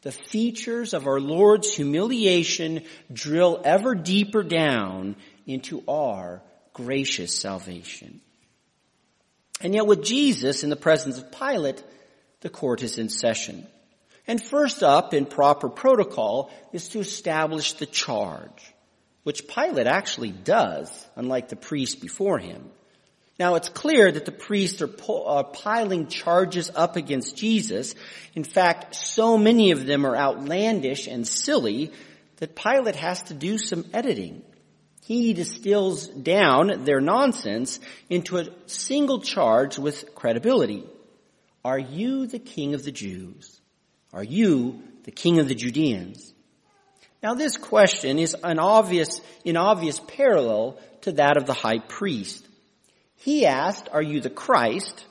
The 0.02 0.12
features 0.12 0.94
of 0.94 1.06
our 1.06 1.20
Lord's 1.20 1.74
humiliation 1.74 2.84
drill 3.12 3.60
ever 3.64 3.94
deeper 3.94 4.42
down 4.42 5.16
into 5.46 5.82
our 5.88 6.42
gracious 6.72 7.34
salvation. 7.38 8.20
And 9.60 9.74
yet 9.74 9.86
with 9.86 10.04
Jesus 10.04 10.62
in 10.62 10.70
the 10.70 10.76
presence 10.76 11.18
of 11.18 11.32
Pilate, 11.32 11.82
the 12.40 12.50
court 12.50 12.82
is 12.82 12.98
in 12.98 13.08
session. 13.08 13.66
And 14.26 14.42
first 14.42 14.82
up 14.82 15.14
in 15.14 15.24
proper 15.24 15.68
protocol 15.68 16.50
is 16.72 16.88
to 16.90 17.00
establish 17.00 17.74
the 17.74 17.86
charge, 17.86 18.74
which 19.22 19.48
Pilate 19.48 19.86
actually 19.86 20.32
does, 20.32 21.06
unlike 21.16 21.48
the 21.48 21.56
priest 21.56 22.00
before 22.00 22.38
him. 22.38 22.70
Now 23.38 23.56
it's 23.56 23.68
clear 23.68 24.10
that 24.10 24.24
the 24.24 24.32
priests 24.32 24.80
are, 24.80 24.90
are 25.08 25.40
uh, 25.40 25.42
piling 25.42 26.06
charges 26.06 26.70
up 26.74 26.96
against 26.96 27.36
Jesus. 27.36 27.94
In 28.34 28.44
fact, 28.44 28.94
so 28.94 29.36
many 29.36 29.72
of 29.72 29.84
them 29.84 30.06
are 30.06 30.16
outlandish 30.16 31.06
and 31.06 31.26
silly 31.26 31.92
that 32.36 32.56
Pilate 32.56 32.96
has 32.96 33.22
to 33.24 33.34
do 33.34 33.58
some 33.58 33.84
editing. 33.92 34.42
He 35.04 35.34
distills 35.34 36.08
down 36.08 36.84
their 36.84 37.00
nonsense 37.00 37.78
into 38.08 38.38
a 38.38 38.48
single 38.66 39.20
charge 39.20 39.78
with 39.78 40.14
credibility. 40.14 40.84
Are 41.64 41.78
you 41.78 42.26
the 42.26 42.38
king 42.38 42.74
of 42.74 42.84
the 42.84 42.92
Jews? 42.92 43.60
Are 44.12 44.24
you 44.24 44.82
the 45.04 45.10
king 45.10 45.38
of 45.38 45.48
the 45.48 45.54
Judeans? 45.54 46.32
Now 47.22 47.34
this 47.34 47.56
question 47.56 48.18
is 48.18 48.34
an 48.42 48.58
obvious, 48.58 49.20
in 49.44 49.56
obvious 49.56 50.00
parallel 50.06 50.78
to 51.02 51.12
that 51.12 51.36
of 51.36 51.46
the 51.46 51.54
high 51.54 51.80
priest. 51.80 52.46
He 53.16 53.46
asked, 53.46 53.88
are 53.92 54.02
you 54.02 54.20
the 54.20 54.30
Christ? 54.30 55.04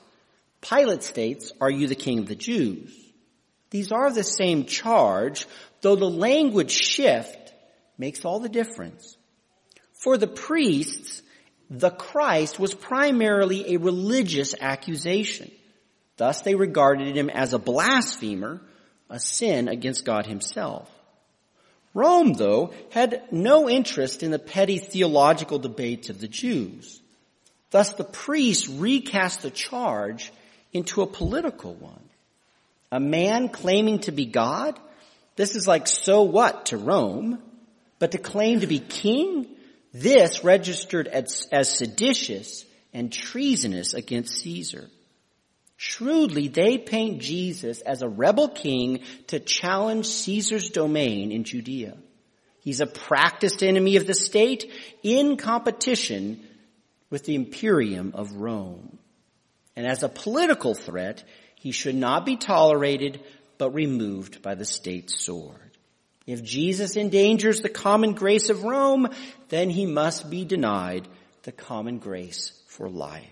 Pilate 0.60 1.02
states, 1.02 1.52
are 1.60 1.70
you 1.70 1.86
the 1.86 1.94
king 1.94 2.18
of 2.20 2.26
the 2.26 2.34
Jews? 2.34 2.94
These 3.70 3.92
are 3.92 4.12
the 4.12 4.24
same 4.24 4.64
charge, 4.64 5.46
though 5.80 5.96
the 5.96 6.08
language 6.08 6.70
shift 6.70 7.52
makes 7.98 8.24
all 8.24 8.40
the 8.40 8.48
difference. 8.48 9.16
For 9.92 10.16
the 10.16 10.26
priests, 10.26 11.22
the 11.68 11.90
Christ 11.90 12.58
was 12.58 12.74
primarily 12.74 13.74
a 13.74 13.78
religious 13.78 14.54
accusation. 14.60 15.50
Thus 16.16 16.42
they 16.42 16.54
regarded 16.54 17.16
him 17.16 17.28
as 17.28 17.52
a 17.52 17.58
blasphemer, 17.58 18.62
a 19.10 19.18
sin 19.18 19.68
against 19.68 20.04
God 20.04 20.26
himself. 20.26 20.90
Rome, 21.92 22.34
though, 22.34 22.72
had 22.90 23.22
no 23.32 23.68
interest 23.68 24.22
in 24.22 24.30
the 24.30 24.38
petty 24.38 24.78
theological 24.78 25.58
debates 25.58 26.08
of 26.08 26.20
the 26.20 26.28
Jews. 26.28 27.00
Thus 27.70 27.94
the 27.94 28.04
priests 28.04 28.68
recast 28.68 29.42
the 29.42 29.50
charge 29.50 30.32
into 30.72 31.02
a 31.02 31.06
political 31.06 31.74
one. 31.74 32.02
A 32.92 33.00
man 33.00 33.48
claiming 33.48 34.00
to 34.00 34.12
be 34.12 34.26
God? 34.26 34.78
This 35.34 35.56
is 35.56 35.66
like 35.66 35.86
so 35.86 36.22
what 36.22 36.66
to 36.66 36.76
Rome? 36.76 37.42
But 37.98 38.12
to 38.12 38.18
claim 38.18 38.60
to 38.60 38.66
be 38.66 38.78
king? 38.78 39.46
This 39.92 40.44
registered 40.44 41.08
as, 41.08 41.48
as 41.50 41.68
seditious 41.70 42.64
and 42.92 43.12
treasonous 43.12 43.94
against 43.94 44.40
Caesar. 44.40 44.88
Shrewdly, 45.76 46.48
they 46.48 46.78
paint 46.78 47.20
Jesus 47.20 47.80
as 47.80 48.00
a 48.02 48.08
rebel 48.08 48.48
king 48.48 49.00
to 49.26 49.40
challenge 49.40 50.06
Caesar's 50.06 50.70
domain 50.70 51.32
in 51.32 51.44
Judea. 51.44 51.96
He's 52.60 52.80
a 52.80 52.86
practiced 52.86 53.62
enemy 53.62 53.96
of 53.96 54.06
the 54.06 54.14
state 54.14 54.72
in 55.02 55.36
competition 55.36 56.45
with 57.10 57.24
the 57.24 57.34
imperium 57.34 58.12
of 58.14 58.32
Rome. 58.32 58.98
And 59.76 59.86
as 59.86 60.02
a 60.02 60.08
political 60.08 60.74
threat, 60.74 61.24
he 61.54 61.72
should 61.72 61.94
not 61.94 62.24
be 62.24 62.36
tolerated, 62.36 63.20
but 63.58 63.70
removed 63.70 64.42
by 64.42 64.54
the 64.54 64.64
state 64.64 65.10
sword. 65.10 65.60
If 66.26 66.42
Jesus 66.42 66.96
endangers 66.96 67.60
the 67.60 67.68
common 67.68 68.14
grace 68.14 68.50
of 68.50 68.64
Rome, 68.64 69.08
then 69.48 69.70
he 69.70 69.86
must 69.86 70.28
be 70.28 70.44
denied 70.44 71.06
the 71.42 71.52
common 71.52 71.98
grace 71.98 72.52
for 72.66 72.88
life. 72.88 73.24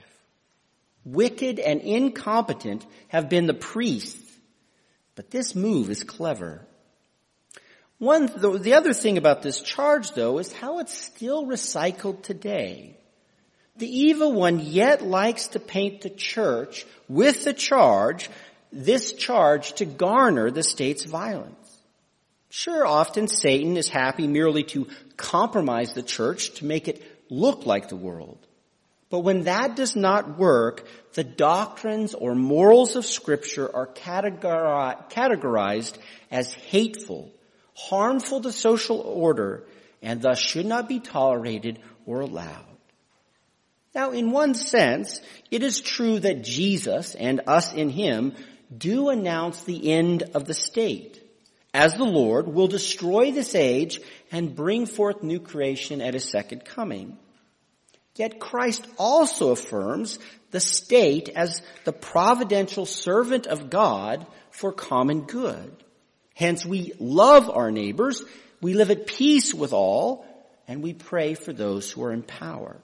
Wicked 1.05 1.59
and 1.59 1.81
incompetent 1.81 2.87
have 3.09 3.29
been 3.29 3.47
the 3.47 3.55
priests, 3.55 4.33
but 5.17 5.31
this 5.31 5.55
move 5.55 5.91
is 5.91 6.05
clever. 6.05 6.65
One, 7.99 8.27
the 8.27 8.75
other 8.75 8.95
thing 8.95 9.19
about 9.19 9.43
this 9.43 9.61
charge 9.61 10.13
though 10.13 10.39
is 10.39 10.53
how 10.53 10.79
it's 10.79 10.95
still 10.95 11.47
recycled 11.47 12.23
today. 12.23 12.97
The 13.77 13.89
evil 13.89 14.33
one 14.33 14.61
yet 14.61 15.03
likes 15.03 15.49
to 15.49 15.59
paint 15.59 16.03
the 16.03 16.11
church 16.11 16.87
with 17.09 17.45
the 17.45 17.53
charge, 17.53 18.31
this 18.73 19.13
charge 19.13 19.73
to 19.75 19.85
garner 19.85 20.51
the 20.51 20.63
state's 20.63 21.05
violence. 21.05 21.59
Sure, 22.51 22.87
often 22.87 23.27
Satan 23.27 23.77
is 23.77 23.89
happy 23.89 24.29
merely 24.29 24.63
to 24.63 24.87
compromise 25.17 25.93
the 25.93 26.05
church 26.05 26.55
to 26.55 26.65
make 26.65 26.87
it 26.87 27.03
look 27.29 27.67
like 27.67 27.89
the 27.89 27.97
world. 27.97 28.39
But 29.11 29.21
when 29.21 29.43
that 29.45 29.75
does 29.75 29.97
not 29.97 30.39
work, 30.39 30.87
the 31.15 31.25
doctrines 31.25 32.15
or 32.15 32.37
morals 32.37 32.95
of 32.95 33.05
scripture 33.05 33.69
are 33.75 33.89
categorized 33.89 35.99
as 36.31 36.55
hateful, 36.55 37.33
harmful 37.75 38.41
to 38.43 38.53
social 38.53 39.01
order, 39.01 39.65
and 40.01 40.23
thus 40.23 40.39
should 40.39 40.67
not 40.67 40.89
be 40.89 41.01
tolerated 41.01 41.81
or 42.07 42.21
allowed. 42.21 42.74
Now, 43.95 44.11
in 44.11 44.33
one 44.33 44.55
sense, 44.55 45.21
it 45.51 45.63
is 45.63 45.81
true 45.81 46.19
that 46.19 46.43
Jesus 46.43 47.15
and 47.15 47.43
us 47.47 47.73
in 47.73 47.91
Him 47.91 48.35
do 48.77 49.09
announce 49.09 49.63
the 49.63 49.93
end 49.93 50.25
of 50.35 50.47
the 50.47 50.55
state, 50.55 51.23
as 51.73 51.95
the 51.95 52.05
Lord 52.05 52.49
will 52.49 52.67
destroy 52.67 53.31
this 53.31 53.55
age 53.55 54.01
and 54.33 54.57
bring 54.57 54.87
forth 54.87 55.23
new 55.23 55.39
creation 55.39 56.01
at 56.01 56.15
His 56.15 56.29
second 56.29 56.65
coming. 56.65 57.19
Yet 58.17 58.41
Christ 58.41 58.87
also 58.97 59.51
affirms 59.51 60.19
the 60.51 60.61
state 60.61 61.29
as 61.29 61.63
the 61.85 61.93
providential 61.93 62.87
servant 62.87 63.47
of 63.47 63.71
God 63.71 64.27
for 64.51 64.73
common 64.73 65.23
good. 65.23 65.73
Hence 66.35 66.65
we 66.65 66.93
love 66.99 67.51
our 67.51 67.71
neighbors, 67.71 68.23
we 68.61 68.75
live 68.75 68.91
at 68.91 69.07
peace 69.07 69.53
with 69.55 69.73
all, 69.73 70.25
and 70.67 70.83
we 70.83 70.95
pray 70.95 71.35
for 71.35 71.53
those 71.53 71.91
who 71.91 72.03
are 72.05 72.13
in 72.13 72.23
power. 72.23 72.81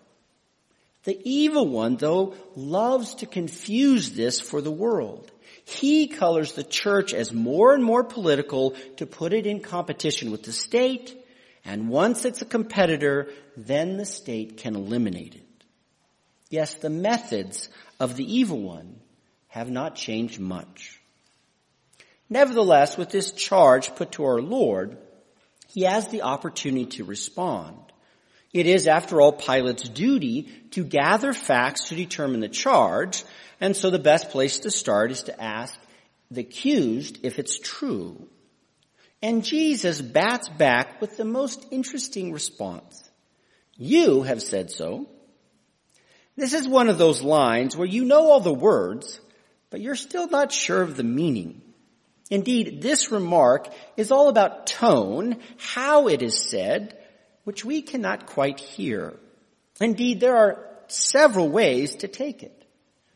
The 1.04 1.18
evil 1.24 1.66
one, 1.66 1.96
though, 1.96 2.34
loves 2.54 3.16
to 3.16 3.26
confuse 3.26 4.12
this 4.12 4.40
for 4.40 4.60
the 4.60 4.70
world. 4.70 5.30
He 5.64 6.08
colors 6.08 6.52
the 6.52 6.64
church 6.64 7.14
as 7.14 7.32
more 7.32 7.74
and 7.74 7.82
more 7.82 8.04
political 8.04 8.72
to 8.96 9.06
put 9.06 9.32
it 9.32 9.46
in 9.46 9.60
competition 9.60 10.30
with 10.30 10.42
the 10.42 10.52
state, 10.52 11.16
and 11.64 11.88
once 11.88 12.24
it's 12.24 12.42
a 12.42 12.46
competitor, 12.46 13.28
then 13.56 13.96
the 13.96 14.04
state 14.04 14.56
can 14.58 14.74
eliminate 14.74 15.34
it. 15.34 15.64
Yes, 16.50 16.74
the 16.74 16.90
methods 16.90 17.68
of 17.98 18.16
the 18.16 18.38
evil 18.38 18.60
one 18.60 19.00
have 19.48 19.70
not 19.70 19.94
changed 19.94 20.40
much. 20.40 21.00
Nevertheless, 22.28 22.96
with 22.96 23.10
this 23.10 23.32
charge 23.32 23.94
put 23.94 24.12
to 24.12 24.24
our 24.24 24.40
Lord, 24.40 24.98
he 25.68 25.82
has 25.82 26.08
the 26.08 26.22
opportunity 26.22 26.86
to 26.86 27.04
respond. 27.04 27.76
It 28.52 28.66
is, 28.66 28.86
after 28.86 29.20
all, 29.20 29.32
Pilate's 29.32 29.88
duty 29.88 30.48
to 30.72 30.84
gather 30.84 31.32
facts 31.32 31.88
to 31.88 31.94
determine 31.94 32.40
the 32.40 32.48
charge, 32.48 33.24
and 33.60 33.76
so 33.76 33.90
the 33.90 33.98
best 33.98 34.30
place 34.30 34.60
to 34.60 34.70
start 34.70 35.12
is 35.12 35.24
to 35.24 35.40
ask 35.40 35.78
the 36.30 36.40
accused 36.40 37.18
if 37.22 37.38
it's 37.38 37.58
true. 37.58 38.28
And 39.22 39.44
Jesus 39.44 40.00
bats 40.00 40.48
back 40.48 41.00
with 41.00 41.16
the 41.16 41.24
most 41.24 41.66
interesting 41.70 42.32
response. 42.32 43.08
You 43.76 44.22
have 44.22 44.42
said 44.42 44.70
so. 44.70 45.08
This 46.36 46.54
is 46.54 46.66
one 46.66 46.88
of 46.88 46.98
those 46.98 47.22
lines 47.22 47.76
where 47.76 47.86
you 47.86 48.04
know 48.04 48.30
all 48.30 48.40
the 48.40 48.52
words, 48.52 49.20
but 49.68 49.80
you're 49.80 49.94
still 49.94 50.28
not 50.28 50.52
sure 50.52 50.82
of 50.82 50.96
the 50.96 51.04
meaning. 51.04 51.60
Indeed, 52.30 52.80
this 52.80 53.10
remark 53.10 53.68
is 53.96 54.10
all 54.10 54.28
about 54.28 54.66
tone, 54.66 55.38
how 55.58 56.08
it 56.08 56.22
is 56.22 56.48
said, 56.48 56.96
which 57.44 57.64
we 57.64 57.82
cannot 57.82 58.26
quite 58.26 58.60
hear. 58.60 59.14
Indeed, 59.80 60.20
there 60.20 60.36
are 60.36 60.66
several 60.88 61.48
ways 61.48 61.96
to 61.96 62.08
take 62.08 62.42
it. 62.42 62.56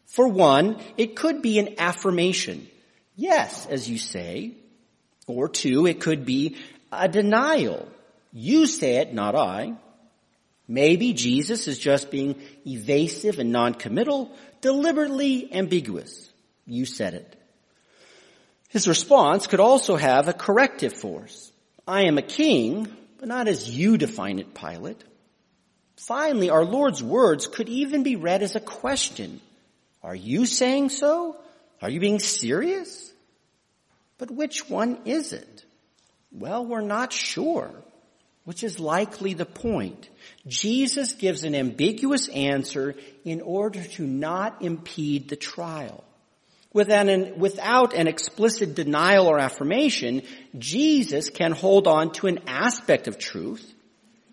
For 0.06 0.28
one, 0.28 0.80
it 0.96 1.16
could 1.16 1.42
be 1.42 1.58
an 1.58 1.74
affirmation. 1.78 2.68
Yes, 3.16 3.66
as 3.66 3.88
you 3.88 3.98
say. 3.98 4.52
Or 5.26 5.48
two, 5.48 5.86
it 5.86 6.00
could 6.00 6.24
be 6.24 6.56
a 6.92 7.08
denial. 7.08 7.88
You 8.32 8.66
say 8.66 8.96
it, 8.96 9.14
not 9.14 9.34
I. 9.34 9.74
Maybe 10.66 11.12
Jesus 11.12 11.68
is 11.68 11.78
just 11.78 12.10
being 12.10 12.40
evasive 12.66 13.38
and 13.38 13.52
non-committal, 13.52 14.30
deliberately 14.60 15.52
ambiguous. 15.52 16.30
You 16.66 16.86
said 16.86 17.14
it. 17.14 17.36
His 18.70 18.88
response 18.88 19.46
could 19.46 19.60
also 19.60 19.96
have 19.96 20.26
a 20.26 20.32
corrective 20.32 20.94
force. 20.94 21.52
I 21.86 22.06
am 22.06 22.18
a 22.18 22.22
king, 22.22 22.88
but 23.24 23.28
not 23.30 23.48
as 23.48 23.70
you 23.70 23.96
define 23.96 24.38
it, 24.38 24.52
Pilate. 24.52 25.02
Finally, 25.96 26.50
our 26.50 26.62
Lord's 26.62 27.02
words 27.02 27.46
could 27.46 27.70
even 27.70 28.02
be 28.02 28.16
read 28.16 28.42
as 28.42 28.54
a 28.54 28.60
question. 28.60 29.40
Are 30.02 30.14
you 30.14 30.44
saying 30.44 30.90
so? 30.90 31.34
Are 31.80 31.88
you 31.88 32.00
being 32.00 32.18
serious? 32.18 33.10
But 34.18 34.30
which 34.30 34.68
one 34.68 34.98
is 35.06 35.32
it? 35.32 35.64
Well, 36.32 36.66
we're 36.66 36.82
not 36.82 37.14
sure. 37.14 37.70
which 38.44 38.62
is 38.62 38.78
likely 38.78 39.34
the 39.34 39.46
point. 39.46 40.08
Jesus 40.46 41.14
gives 41.14 41.44
an 41.44 41.54
ambiguous 41.54 42.28
answer 42.28 42.94
in 43.24 43.40
order 43.40 43.82
to 43.82 44.06
not 44.06 44.62
impede 44.62 45.28
the 45.28 45.36
trial. 45.36 46.04
Without 46.74 47.08
an, 47.08 47.38
without 47.38 47.94
an 47.94 48.08
explicit 48.08 48.74
denial 48.74 49.28
or 49.28 49.38
affirmation, 49.38 50.22
Jesus 50.58 51.30
can 51.30 51.52
hold 51.52 51.86
on 51.86 52.12
to 52.14 52.26
an 52.26 52.40
aspect 52.48 53.06
of 53.06 53.16
truth. 53.16 53.72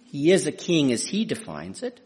He 0.06 0.32
is 0.32 0.48
a 0.48 0.52
king 0.52 0.92
as 0.92 1.06
he 1.06 1.24
defines 1.24 1.84
it. 1.84 2.00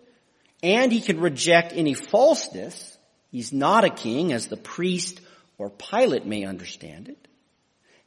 And 0.61 0.91
he 0.91 0.99
can 0.99 1.21
reject 1.21 1.71
any 1.73 1.93
falseness. 1.93 2.97
He's 3.31 3.53
not 3.53 3.85
a 3.85 3.89
king 3.89 4.33
as 4.33 4.47
the 4.47 4.57
priest 4.57 5.21
or 5.57 5.69
Pilate 5.69 6.25
may 6.25 6.43
understand 6.43 7.07
it. 7.07 7.27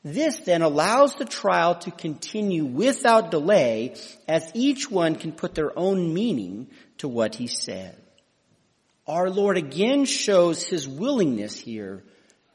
This 0.05 0.39
then 0.41 0.61
allows 0.61 1.15
the 1.15 1.25
trial 1.25 1.77
to 1.77 1.91
continue 1.91 2.67
without 2.67 3.31
delay 3.31 3.97
as 4.29 4.51
each 4.55 4.91
one 4.91 5.17
can 5.17 5.33
put 5.33 5.55
their 5.55 5.77
own 5.79 6.13
meaning 6.13 6.69
to 6.99 7.09
what 7.09 7.35
he 7.35 7.47
said. 7.47 7.97
Our 9.07 9.31
Lord 9.31 9.57
again 9.57 10.05
shows 10.05 10.63
his 10.63 10.87
willingness 10.87 11.59
here 11.59 12.05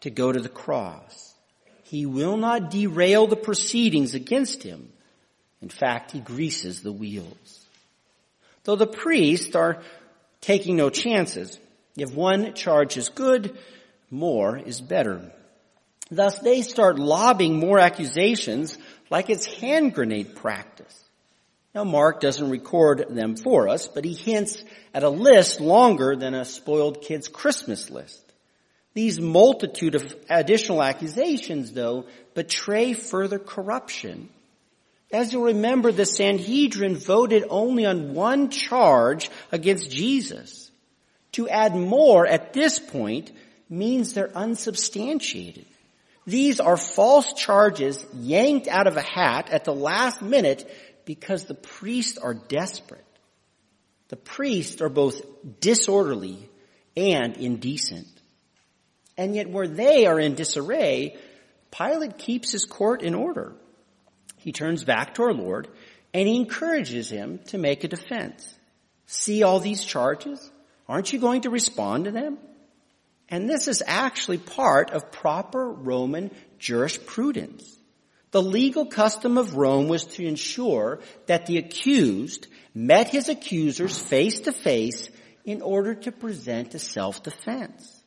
to 0.04 0.10
go 0.10 0.32
to 0.32 0.40
the 0.40 0.50
cross. 0.50 1.34
He 1.84 2.06
will 2.06 2.36
not 2.36 2.70
derail 2.70 3.26
the 3.26 3.38
proceedings 3.38 4.16
against 4.16 4.62
him. 4.62 4.90
In 5.62 5.70
fact, 5.70 6.12
he 6.12 6.20
greases 6.20 6.82
the 6.82 6.92
wheels. 6.92 7.66
Though 8.66 8.76
the 8.76 8.86
priests 8.86 9.56
are 9.56 9.82
taking 10.42 10.76
no 10.76 10.90
chances. 10.90 11.58
If 11.98 12.14
one 12.14 12.54
charge 12.54 12.98
is 12.98 13.08
good, 13.08 13.58
more 14.12 14.58
is 14.58 14.82
better. 14.82 15.32
Thus 16.12 16.38
they 16.40 16.64
start 16.64 17.00
lobbing 17.00 17.58
more 17.58 17.80
accusations 17.80 18.78
like 19.10 19.30
it's 19.30 19.46
hand 19.46 19.94
grenade 19.94 20.36
practice. 20.36 21.00
Now 21.74 21.86
Mark 21.86 22.20
doesn't 22.20 22.50
record 22.50 23.06
them 23.10 23.38
for 23.38 23.70
us, 23.70 23.88
but 23.88 24.04
he 24.04 24.14
hints 24.14 24.62
at 24.94 25.04
a 25.04 25.10
list 25.10 25.62
longer 25.62 26.18
than 26.18 26.34
a 26.34 26.44
spoiled 26.44 27.02
kid's 27.02 27.30
Christmas 27.30 27.90
list. 27.90 28.33
These 28.94 29.20
multitude 29.20 29.96
of 29.96 30.16
additional 30.30 30.84
accusations 30.84 31.72
though 31.72 32.06
betray 32.36 32.94
further 32.94 33.40
corruption. 33.40 34.30
As 35.12 35.32
you'll 35.32 35.44
remember, 35.44 35.92
the 35.92 36.06
Sanhedrin 36.06 36.96
voted 36.96 37.46
only 37.50 37.86
on 37.86 38.14
one 38.14 38.50
charge 38.50 39.30
against 39.52 39.92
Jesus. 39.92 40.72
To 41.34 41.50
add 41.50 41.76
more 41.76 42.26
at 42.26 42.54
this 42.54 42.80
point 42.80 43.32
means 43.70 44.14
they're 44.14 44.36
unsubstantiated. 44.36 45.66
These 46.26 46.60
are 46.60 46.78
false 46.78 47.34
charges 47.34 48.06
yanked 48.14 48.68
out 48.68 48.88
of 48.88 48.98
a 48.98 49.02
hat 49.02 49.50
at 49.50 49.66
the 49.66 49.74
last 49.74 50.22
minute 50.22 50.70
because 51.06 51.46
the 51.46 51.54
priests 51.54 52.18
are 52.18 52.34
desperate. 52.34 53.06
The 54.08 54.16
priests 54.16 54.82
are 54.82 54.90
both 54.90 55.22
disorderly 55.60 56.50
and 56.96 57.36
indecent. 57.38 58.08
And 59.18 59.36
yet 59.36 59.50
where 59.50 59.68
they 59.68 60.06
are 60.06 60.20
in 60.20 60.36
disarray, 60.36 61.18
Pilate 61.72 62.18
keeps 62.18 62.52
his 62.52 62.66
court 62.66 63.02
in 63.02 63.16
order. 63.16 63.54
He 64.38 64.52
turns 64.52 64.84
back 64.84 65.16
to 65.16 65.24
our 65.24 65.34
Lord 65.34 65.68
and 66.14 66.28
he 66.28 66.36
encourages 66.36 67.10
him 67.10 67.40
to 67.48 67.58
make 67.58 67.84
a 67.84 67.88
defense. 67.88 68.54
See 69.06 69.44
all 69.44 69.60
these 69.60 69.84
charges? 69.84 70.52
Aren't 70.88 71.14
you 71.14 71.20
going 71.20 71.42
to 71.42 71.50
respond 71.50 72.06
to 72.06 72.12
them? 72.12 72.38
And 73.30 73.50
this 73.50 73.68
is 73.68 73.82
actually 73.86 74.38
part 74.38 74.92
of 74.92 75.12
proper 75.12 75.70
Roman 75.70 76.30
jurisprudence. 76.60 77.78
The 78.32 78.42
legal 78.42 78.86
custom 78.86 79.38
of 79.38 79.56
Rome 79.56 79.88
was 79.88 80.06
to 80.06 80.26
ensure 80.26 81.00
that 81.28 81.46
the 81.46 81.58
accused 81.58 82.48
met 82.74 83.10
his 83.10 83.30
accusers 83.30 83.98
face 83.98 84.42
to 84.42 84.52
face 84.52 85.10
in 85.46 85.62
order 85.62 85.96
to 85.96 86.12
present 86.12 86.74
a 86.74 86.80
self-defense. 86.80 88.03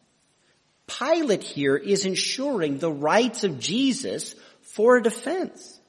Pilate 0.87 1.43
here 1.43 1.77
is 1.77 2.05
ensuring 2.05 2.79
the 2.79 2.93
rights 2.93 3.45
of 3.45 3.59
Jesus 3.59 4.35
for 4.61 4.97
a 4.97 5.03
defense. 5.03 5.81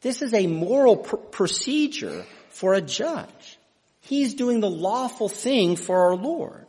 This 0.00 0.22
is 0.22 0.32
a 0.32 0.46
moral 0.46 0.96
pr- 0.96 1.16
procedure 1.16 2.24
for 2.48 2.74
a 2.74 2.80
judge. 2.80 3.58
He's 4.00 4.34
doing 4.34 4.60
the 4.60 4.70
lawful 4.70 5.28
thing 5.28 5.76
for 5.76 6.06
our 6.06 6.16
Lord. 6.16 6.66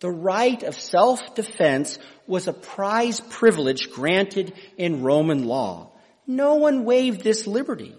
The 0.00 0.10
right 0.10 0.62
of 0.62 0.78
self-defense 0.78 1.98
was 2.26 2.46
a 2.46 2.52
prize 2.52 3.20
privilege 3.20 3.90
granted 3.90 4.54
in 4.76 5.02
Roman 5.02 5.44
law. 5.44 5.90
No 6.26 6.54
one 6.54 6.84
waived 6.84 7.22
this 7.22 7.46
liberty. 7.46 7.96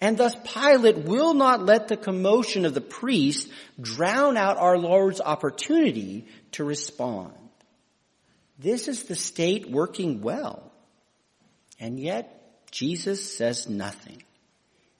And 0.00 0.18
thus 0.18 0.34
Pilate 0.34 0.98
will 0.98 1.32
not 1.32 1.64
let 1.64 1.86
the 1.86 1.96
commotion 1.96 2.64
of 2.66 2.74
the 2.74 2.80
priest 2.80 3.48
drown 3.80 4.36
out 4.36 4.58
our 4.58 4.76
Lord's 4.76 5.20
opportunity 5.20 6.26
to 6.52 6.64
respond. 6.64 7.32
This 8.58 8.88
is 8.88 9.04
the 9.04 9.14
state 9.14 9.70
working 9.70 10.20
well. 10.20 10.72
And 11.80 11.98
yet 11.98 12.70
Jesus 12.70 13.36
says 13.36 13.68
nothing. 13.68 14.22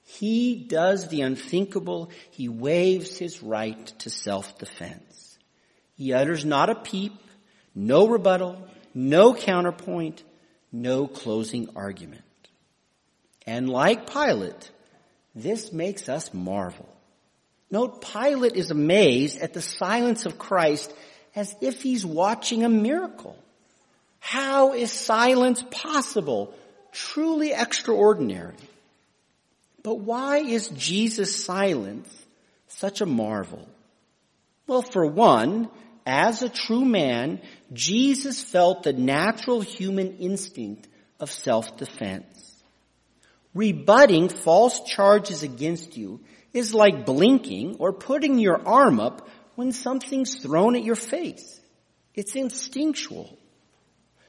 He 0.03 0.55
does 0.55 1.07
the 1.07 1.21
unthinkable. 1.21 2.11
He 2.31 2.49
waives 2.49 3.17
his 3.17 3.41
right 3.41 3.85
to 3.99 4.09
self-defense. 4.09 5.37
He 5.95 6.13
utters 6.13 6.43
not 6.43 6.69
a 6.69 6.75
peep, 6.75 7.13
no 7.73 8.07
rebuttal, 8.07 8.67
no 8.93 9.33
counterpoint, 9.33 10.23
no 10.71 11.07
closing 11.07 11.69
argument. 11.75 12.21
And 13.45 13.69
like 13.69 14.11
Pilate, 14.11 14.71
this 15.35 15.71
makes 15.71 16.09
us 16.09 16.33
marvel. 16.33 16.89
Note 17.71 18.01
Pilate 18.01 18.55
is 18.55 18.71
amazed 18.71 19.39
at 19.39 19.53
the 19.53 19.61
silence 19.61 20.25
of 20.25 20.37
Christ 20.37 20.93
as 21.35 21.55
if 21.61 21.81
he's 21.81 22.05
watching 22.05 22.63
a 22.63 22.69
miracle. 22.69 23.37
How 24.25 24.71
is 24.71 24.89
silence 24.89 25.61
possible? 25.69 26.53
Truly 26.93 27.51
extraordinary. 27.51 28.55
But 29.83 29.95
why 29.95 30.37
is 30.37 30.69
Jesus' 30.69 31.43
silence 31.43 32.07
such 32.69 33.01
a 33.01 33.05
marvel? 33.05 33.67
Well, 34.65 34.81
for 34.81 35.05
one, 35.05 35.69
as 36.05 36.41
a 36.41 36.47
true 36.47 36.85
man, 36.85 37.41
Jesus 37.73 38.41
felt 38.41 38.83
the 38.83 38.93
natural 38.93 39.59
human 39.59 40.19
instinct 40.19 40.87
of 41.19 41.29
self-defense. 41.29 42.63
Rebutting 43.53 44.29
false 44.29 44.85
charges 44.85 45.43
against 45.43 45.97
you 45.97 46.21
is 46.53 46.73
like 46.73 47.05
blinking 47.05 47.75
or 47.77 47.91
putting 47.91 48.39
your 48.39 48.65
arm 48.65 49.01
up 49.01 49.27
when 49.55 49.73
something's 49.73 50.39
thrown 50.39 50.77
at 50.77 50.85
your 50.85 50.95
face. 50.95 51.59
It's 52.15 52.37
instinctual. 52.37 53.37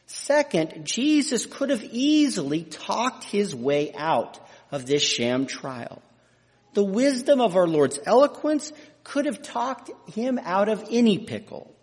Second, 0.07 0.85
Jesus 0.85 1.47
could 1.47 1.71
have 1.71 1.85
easily 1.85 2.63
talked 2.63 3.25
his 3.25 3.55
way 3.55 3.93
out 3.95 4.39
of 4.71 4.87
this 4.87 5.03
sham 5.03 5.47
trial. 5.47 6.03
The 6.75 6.85
wisdom 6.85 7.41
of 7.41 7.57
our 7.57 7.67
Lord's 7.67 7.99
eloquence 8.05 8.73
could 9.05 9.27
have 9.27 9.43
talked 9.43 9.91
him 10.15 10.39
out 10.43 10.69
of 10.69 10.85
any 10.91 11.19
pickle. 11.19 11.75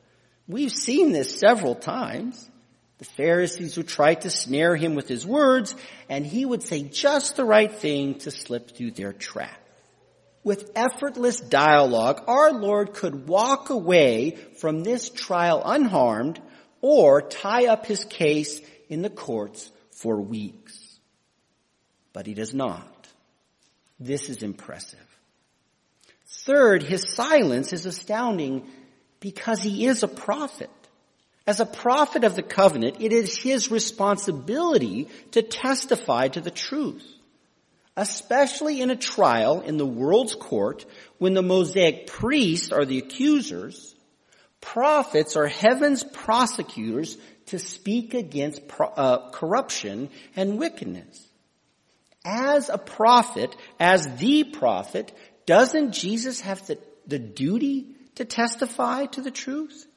We've 0.48 0.72
seen 0.72 1.12
this 1.12 1.40
several 1.40 1.76
times. 1.76 2.50
The 2.98 3.06
Pharisees 3.06 3.78
would 3.78 3.88
try 3.88 4.16
to 4.16 4.30
snare 4.30 4.76
him 4.76 4.94
with 4.94 5.08
his 5.08 5.26
words, 5.26 5.74
and 6.10 6.26
he 6.26 6.46
would 6.46 6.62
say 6.62 6.84
just 6.84 7.36
the 7.36 7.46
right 7.46 7.74
thing 7.74 8.20
to 8.20 8.32
slip 8.32 8.76
through 8.76 8.92
their 8.92 9.14
trap. 9.14 9.58
With 10.44 10.72
effortless 10.76 11.40
dialogue, 11.40 12.24
our 12.28 12.52
Lord 12.52 12.94
could 12.94 13.28
walk 13.28 13.70
away 13.70 14.38
from 14.60 14.84
this 14.84 15.10
trial 15.10 15.62
unharmed 15.64 16.42
or 16.82 17.22
tie 17.22 17.67
up 17.67 17.86
his 17.86 18.04
case 18.06 18.60
in 18.89 19.02
the 19.02 19.10
courts 19.10 19.72
for 19.91 20.20
weeks. 20.20 21.00
But 22.13 22.26
he 22.26 22.34
does 22.34 22.54
not. 22.54 23.08
This 24.00 24.30
is 24.30 24.44
impressive. 24.44 25.00
Third, 26.28 26.82
his 26.82 27.13
silence 27.13 27.72
is 27.72 27.86
astounding 27.86 28.67
because 29.20 29.62
he 29.62 29.86
is 29.86 30.04
a 30.04 30.08
prophet. 30.08 30.70
As 31.46 31.60
a 31.60 31.65
prophet 31.65 32.24
of 32.24 32.36
the 32.36 32.44
covenant, 32.44 32.98
it 33.00 33.13
is 33.13 33.38
his 33.38 33.72
responsibility 33.72 35.08
to 35.32 35.41
testify 35.41 36.28
to 36.30 36.41
the 36.41 36.52
truth. 36.52 37.06
Especially 37.98 38.82
in 38.82 38.89
a 38.89 38.96
trial 38.96 39.62
in 39.62 39.78
the 39.78 39.86
world's 39.86 40.36
court 40.36 40.86
when 41.17 41.34
the 41.34 41.41
Mosaic 41.41 42.08
priests 42.08 42.72
are 42.72 42.86
the 42.86 43.00
accusers, 43.00 43.96
prophets 44.62 45.36
are 45.36 45.47
heaven's 45.47 46.04
prosecutors 46.04 47.17
to 47.47 47.60
speak 47.60 48.13
against 48.13 48.62
uh, 48.80 49.30
corruption 49.32 50.10
and 50.36 50.58
wickedness. 50.58 51.28
As 52.24 52.69
a 52.69 52.78
prophet, 52.78 53.56
as 53.80 54.08
the 54.17 54.43
prophet, 54.43 55.12
doesn't 55.45 55.91
Jesus 55.91 56.41
have 56.41 56.65
the, 56.67 56.78
the 57.08 57.19
duty 57.19 57.95
to 58.15 58.26
testify 58.26 59.08
to 59.08 59.21
the 59.21 59.32
truth? 59.32 59.88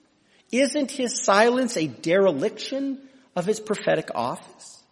Isn't 0.51 0.91
his 0.91 1.23
silence 1.23 1.77
a 1.77 1.87
dereliction 1.87 3.01
of 3.37 3.45
his 3.45 3.61
prophetic 3.61 4.11
office? 4.15 4.83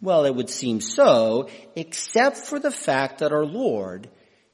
Well, 0.00 0.24
it 0.24 0.34
would 0.34 0.50
seem 0.50 0.80
so, 0.80 1.48
except 1.74 2.36
for 2.36 2.58
the 2.58 2.70
fact 2.70 3.20
that 3.20 3.32
our 3.32 3.46
Lord 3.46 4.08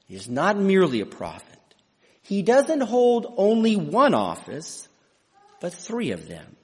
is 0.09 0.29
not 0.29 0.59
merely 0.59 1.01
a 1.01 1.07
prophet. 1.07 1.59
He 2.33 2.41
doesn't 2.41 2.81
hold 2.81 3.35
only 3.37 3.77
one 3.77 4.15
office, 4.15 4.89
but 5.61 5.75
three 5.75 6.13
of 6.13 6.29
them. 6.29 6.57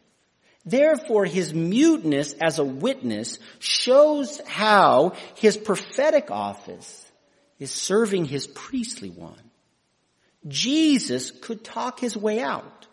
Therefore, 0.65 1.27
his 1.27 1.53
muteness 1.53 2.33
as 2.41 2.59
a 2.59 2.65
witness 2.65 3.39
shows 3.59 4.41
how 4.47 5.13
his 5.35 5.59
prophetic 5.59 6.31
office 6.31 7.13
is 7.59 7.71
serving 7.71 8.25
his 8.25 8.47
priestly 8.47 9.11
one. 9.11 9.51
Jesus 10.47 11.33
could 11.33 11.63
talk 11.63 12.01
his 12.01 12.17
way 12.17 12.41
out, 12.41 12.87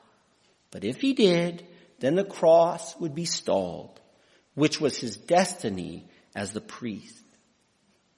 but 0.69 0.83
if 0.83 0.99
he 0.99 1.13
did, 1.13 1.65
then 1.99 2.15
the 2.15 2.25
cross 2.25 2.93
would 2.99 3.15
be 3.15 3.23
stalled, 3.23 4.01
which 4.53 4.81
was 4.81 4.97
his 4.97 5.15
destiny 5.15 6.03
as 6.35 6.51
the 6.51 6.59
priest. 6.59 7.24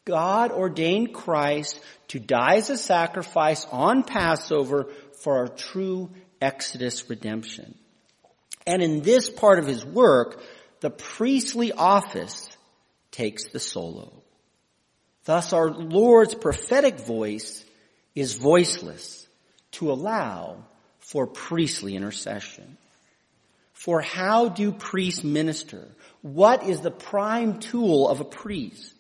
God 0.08 0.54
ordained 0.54 1.14
Christ 1.14 1.78
to 2.08 2.20
die 2.20 2.56
as 2.56 2.70
a 2.70 2.78
sacrifice 2.78 3.68
on 3.74 4.04
Passover 4.04 4.88
for 5.20 5.40
our 5.40 5.50
true 5.50 6.10
Exodus 6.42 7.10
redemption. 7.10 7.76
And 8.66 8.82
in 8.82 9.02
this 9.02 9.30
part 9.30 9.60
of 9.60 9.68
his 9.68 9.84
work, 9.86 10.42
the 10.80 10.90
priestly 10.90 11.74
office 11.74 12.50
takes 13.12 13.50
the 13.50 13.60
solo. 13.60 14.14
Thus 15.26 15.52
our 15.52 15.72
Lord's 15.72 16.36
prophetic 16.36 17.00
voice 17.00 17.66
is 18.16 18.36
voiceless 18.36 19.28
to 19.72 19.92
allow 19.92 20.64
for 21.00 21.28
priestly 21.28 21.98
intercession. 21.98 22.78
For 23.74 24.00
how 24.00 24.48
do 24.48 24.72
priests 24.72 25.26
minister? 25.26 25.86
What 26.22 26.64
is 26.64 26.80
the 26.80 26.92
prime 26.92 27.60
tool 27.60 28.08
of 28.08 28.22
a 28.22 28.26
priest? 28.26 28.94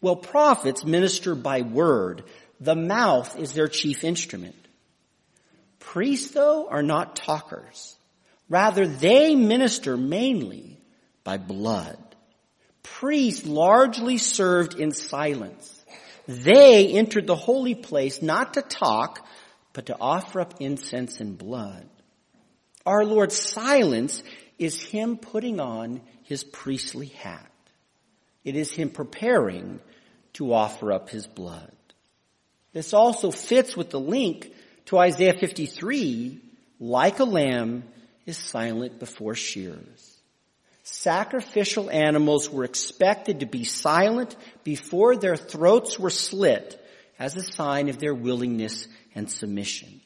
Well, 0.00 0.16
prophets 0.16 0.84
minister 0.84 1.34
by 1.34 1.62
word. 1.62 2.24
The 2.60 2.74
mouth 2.74 3.38
is 3.38 3.52
their 3.52 3.68
chief 3.68 4.04
instrument. 4.04 4.56
Priests, 5.78 6.30
though, 6.32 6.68
are 6.68 6.82
not 6.82 7.16
talkers. 7.16 7.96
Rather, 8.48 8.86
they 8.86 9.34
minister 9.34 9.96
mainly 9.96 10.78
by 11.24 11.38
blood. 11.38 11.98
Priests 12.82 13.46
largely 13.46 14.18
served 14.18 14.78
in 14.78 14.92
silence. 14.92 15.70
They 16.26 16.88
entered 16.88 17.26
the 17.26 17.36
holy 17.36 17.74
place 17.74 18.22
not 18.22 18.54
to 18.54 18.62
talk, 18.62 19.26
but 19.72 19.86
to 19.86 19.96
offer 19.98 20.40
up 20.40 20.54
incense 20.60 21.20
and 21.20 21.36
blood. 21.36 21.88
Our 22.86 23.04
Lord's 23.04 23.38
silence 23.38 24.22
is 24.58 24.80
Him 24.80 25.16
putting 25.16 25.60
on 25.60 26.00
His 26.22 26.44
priestly 26.44 27.06
hat. 27.06 27.50
It 28.44 28.56
is 28.56 28.70
Him 28.70 28.90
preparing 28.90 29.80
to 30.34 30.52
offer 30.52 30.92
up 30.92 31.08
His 31.08 31.26
blood. 31.26 31.72
This 32.72 32.92
also 32.92 33.30
fits 33.30 33.76
with 33.76 33.90
the 33.90 34.00
link 34.00 34.52
to 34.86 34.98
Isaiah 34.98 35.38
53, 35.38 36.40
like 36.80 37.20
a 37.20 37.24
lamb 37.24 37.84
is 38.26 38.36
silent 38.36 38.98
before 38.98 39.34
shears. 39.34 40.18
Sacrificial 40.82 41.90
animals 41.90 42.50
were 42.50 42.64
expected 42.64 43.40
to 43.40 43.46
be 43.46 43.64
silent 43.64 44.36
before 44.64 45.16
their 45.16 45.36
throats 45.36 45.98
were 45.98 46.10
slit 46.10 46.78
as 47.18 47.36
a 47.36 47.42
sign 47.42 47.88
of 47.88 47.98
their 47.98 48.14
willingness 48.14 48.86
and 49.14 49.30
submission. 49.30 50.00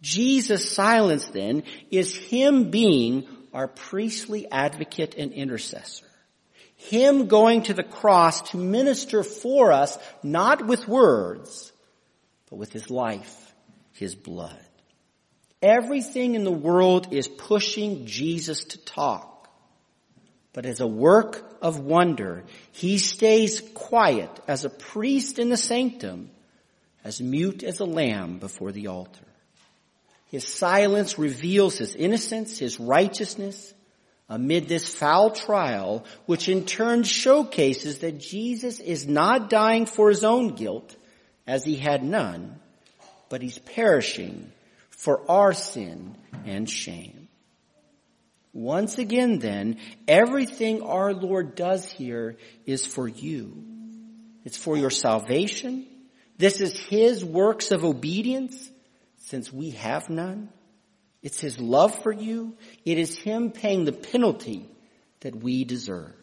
Jesus' 0.00 0.70
silence 0.70 1.26
then 1.28 1.64
is 1.90 2.16
Him 2.16 2.70
being 2.70 3.26
our 3.52 3.68
priestly 3.68 4.50
advocate 4.50 5.16
and 5.16 5.32
intercessor. 5.32 6.07
Him 6.78 7.26
going 7.26 7.64
to 7.64 7.74
the 7.74 7.82
cross 7.82 8.50
to 8.50 8.56
minister 8.56 9.24
for 9.24 9.72
us, 9.72 9.98
not 10.22 10.64
with 10.64 10.86
words, 10.88 11.72
but 12.48 12.56
with 12.56 12.72
His 12.72 12.88
life, 12.88 13.52
His 13.92 14.14
blood. 14.14 14.64
Everything 15.60 16.36
in 16.36 16.44
the 16.44 16.52
world 16.52 17.12
is 17.12 17.26
pushing 17.26 18.06
Jesus 18.06 18.64
to 18.64 18.78
talk. 18.84 19.50
But 20.52 20.66
as 20.66 20.80
a 20.80 20.86
work 20.86 21.58
of 21.60 21.80
wonder, 21.80 22.44
he 22.70 22.98
stays 22.98 23.60
quiet 23.74 24.30
as 24.46 24.64
a 24.64 24.70
priest 24.70 25.40
in 25.40 25.50
the 25.50 25.56
sanctum, 25.56 26.30
as 27.02 27.20
mute 27.20 27.64
as 27.64 27.80
a 27.80 27.84
lamb 27.84 28.38
before 28.38 28.70
the 28.70 28.86
altar. 28.86 29.26
His 30.30 30.46
silence 30.46 31.18
reveals 31.18 31.78
his 31.78 31.96
innocence, 31.96 32.58
his 32.58 32.78
righteousness 32.78 33.74
amid 34.28 34.68
this 34.68 34.94
foul 34.94 35.30
trial, 35.30 36.04
which 36.26 36.48
in 36.48 36.64
turn 36.64 37.02
showcases 37.02 37.98
that 37.98 38.18
Jesus 38.18 38.80
is 38.80 39.06
not 39.06 39.50
dying 39.50 39.86
for 39.86 40.08
his 40.08 40.24
own 40.24 40.54
guilt, 40.54 40.94
as 41.46 41.64
he 41.64 41.76
had 41.76 42.04
none, 42.04 42.60
but 43.30 43.40
he's 43.40 43.58
perishing 43.58 44.52
for 44.90 45.28
our 45.30 45.54
sin 45.54 46.14
and 46.44 46.68
shame. 46.68 47.28
Once 48.52 48.98
again 48.98 49.38
then, 49.38 49.78
everything 50.06 50.82
our 50.82 51.14
Lord 51.14 51.54
does 51.54 51.90
here 51.90 52.36
is 52.66 52.84
for 52.84 53.06
you. 53.06 53.64
It's 54.44 54.56
for 54.56 54.76
your 54.76 54.90
salvation. 54.90 55.86
This 56.38 56.60
is 56.60 56.78
His 56.78 57.24
works 57.24 57.70
of 57.70 57.84
obedience 57.84 58.70
since 59.18 59.52
we 59.52 59.70
have 59.70 60.08
none. 60.08 60.48
It's 61.22 61.40
His 61.40 61.58
love 61.58 62.02
for 62.02 62.12
you. 62.12 62.56
It 62.84 62.98
is 62.98 63.18
Him 63.18 63.50
paying 63.50 63.84
the 63.84 63.92
penalty 63.92 64.68
that 65.20 65.34
we 65.34 65.64
deserved. 65.64 66.14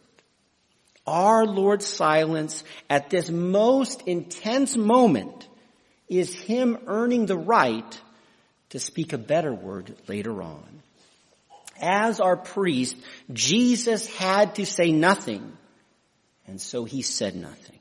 Our 1.05 1.45
Lord's 1.45 1.85
silence 1.85 2.63
at 2.89 3.09
this 3.09 3.29
most 3.29 4.01
intense 4.03 4.75
moment 4.75 5.47
is 6.07 6.33
Him 6.33 6.77
earning 6.87 7.25
the 7.25 7.37
right 7.37 8.01
to 8.69 8.79
speak 8.79 9.13
a 9.13 9.17
better 9.17 9.53
word 9.53 9.95
later 10.07 10.41
on. 10.41 10.81
As 11.79 12.19
our 12.19 12.37
priest, 12.37 12.95
Jesus 13.31 14.07
had 14.07 14.55
to 14.55 14.65
say 14.65 14.91
nothing, 14.91 15.57
and 16.47 16.59
so 16.59 16.85
he 16.85 17.01
said 17.01 17.35
nothing. 17.35 17.79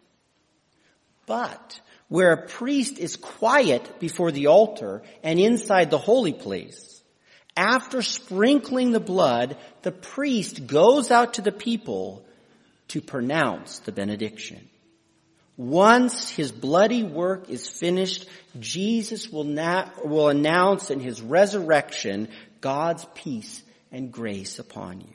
But 1.26 1.80
where 2.08 2.32
a 2.32 2.46
priest 2.46 2.98
is 2.98 3.16
quiet 3.16 4.00
before 4.00 4.32
the 4.32 4.48
altar 4.48 5.02
and 5.22 5.38
inside 5.38 5.90
the 5.90 5.98
holy 5.98 6.32
place, 6.32 6.93
after 7.56 8.02
sprinkling 8.02 8.92
the 8.92 9.00
blood, 9.00 9.56
the 9.82 9.92
priest 9.92 10.66
goes 10.66 11.10
out 11.10 11.34
to 11.34 11.42
the 11.42 11.52
people 11.52 12.24
to 12.88 13.00
pronounce 13.00 13.78
the 13.80 13.92
benediction. 13.92 14.68
Once 15.56 16.30
his 16.30 16.50
bloody 16.50 17.04
work 17.04 17.48
is 17.48 17.68
finished, 17.68 18.26
Jesus 18.58 19.30
will, 19.30 19.44
will 20.04 20.28
announce 20.28 20.90
in 20.90 20.98
his 20.98 21.22
resurrection 21.22 22.28
God's 22.60 23.06
peace 23.14 23.62
and 23.92 24.10
grace 24.10 24.58
upon 24.58 25.00
you. 25.00 25.14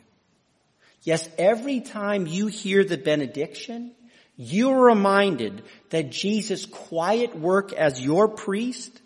Yes, 1.04 1.28
every 1.38 1.82
time 1.82 2.26
you 2.26 2.48
hear 2.48 2.86
the 2.86 2.98
benediction, 2.98 3.92
you 4.38 4.72
are 4.72 4.86
reminded 4.86 5.64
that 5.90 6.12
Jesus' 6.12 6.66
quiet 6.66 7.38
work 7.38 7.74
as 7.74 8.00
your 8.00 8.30
priest 8.30 9.02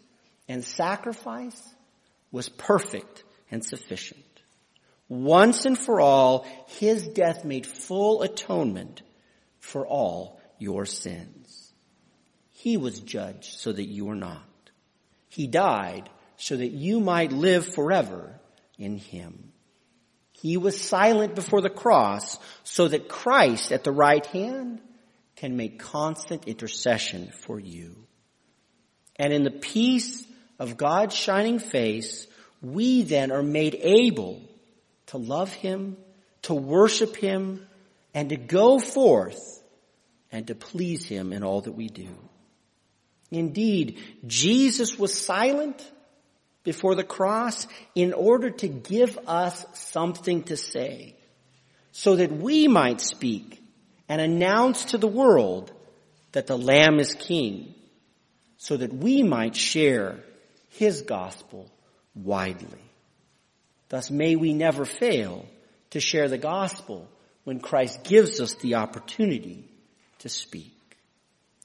and 0.48 0.64
sacrifice 0.64 1.60
was 2.32 2.50
perfect 2.50 3.23
and 3.54 3.64
sufficient. 3.64 4.26
Once 5.08 5.66
and 5.66 5.78
for 5.78 6.02
all, 6.02 6.46
his 6.80 7.08
death 7.08 7.46
made 7.46 7.68
full 7.68 8.24
atonement 8.24 9.04
for 9.60 9.86
all 9.86 10.42
your 10.58 10.86
sins. 10.86 11.72
He 12.52 12.78
was 12.78 13.00
judged 13.00 13.60
so 13.60 13.72
that 13.72 13.86
you 13.86 14.10
are 14.10 14.16
not. 14.16 14.42
He 15.30 15.46
died 15.48 16.10
so 16.38 16.58
that 16.58 16.72
you 16.72 17.00
might 17.00 17.32
live 17.32 17.74
forever 17.76 18.40
in 18.80 18.98
him. 18.98 19.52
He 20.32 20.58
was 20.58 20.80
silent 20.80 21.36
before 21.36 21.62
the 21.62 21.70
cross 21.70 22.40
so 22.64 22.88
that 22.88 23.08
Christ 23.08 23.72
at 23.72 23.84
the 23.84 23.92
right 23.92 24.26
hand 24.26 24.82
can 25.36 25.56
make 25.56 25.80
constant 25.80 26.48
intercession 26.48 27.32
for 27.42 27.60
you. 27.60 28.08
And 29.16 29.32
in 29.32 29.44
the 29.44 29.52
peace 29.52 30.26
of 30.58 30.78
God's 30.78 31.16
shining 31.16 31.60
face, 31.60 32.28
we 32.64 33.04
then 33.04 33.32
are 33.32 33.44
made 33.44 33.76
able 33.76 34.42
to 35.08 35.18
love 35.18 35.52
Him, 35.54 35.98
to 36.44 36.54
worship 36.54 37.16
Him, 37.16 37.68
and 38.14 38.30
to 38.30 38.38
go 38.38 38.80
forth 38.80 39.62
and 40.32 40.48
to 40.48 40.56
please 40.56 41.06
Him 41.06 41.34
in 41.34 41.44
all 41.44 41.62
that 41.62 41.74
we 41.74 41.88
do. 41.88 42.10
Indeed, 43.32 44.00
Jesus 44.26 44.98
was 44.98 45.14
silent 45.14 45.92
before 46.64 46.96
the 46.96 47.04
cross 47.04 47.68
in 47.96 48.14
order 48.14 48.50
to 48.50 48.68
give 48.68 49.20
us 49.28 49.66
something 49.74 50.44
to 50.44 50.56
say 50.56 51.16
so 51.92 52.16
that 52.16 52.32
we 52.32 52.68
might 52.68 53.02
speak 53.02 53.62
and 54.08 54.22
announce 54.22 54.86
to 54.86 54.98
the 54.98 55.08
world 55.08 55.72
that 56.32 56.48
the 56.48 56.58
Lamb 56.58 57.00
is 57.00 57.14
King 57.14 57.74
so 58.58 58.78
that 58.78 58.94
we 58.94 59.24
might 59.24 59.56
share 59.56 60.20
His 60.70 61.02
gospel 61.02 61.70
widely. 62.16 62.82
Thus 63.90 64.10
may 64.10 64.36
we 64.36 64.54
never 64.54 64.86
fail 64.86 65.46
to 65.92 66.00
share 66.00 66.28
the 66.28 66.38
gospel 66.38 67.08
when 67.44 67.60
Christ 67.60 68.04
gives 68.04 68.40
us 68.40 68.56
the 68.56 68.76
opportunity 68.76 69.70
to 70.20 70.30
speak. 70.30 70.72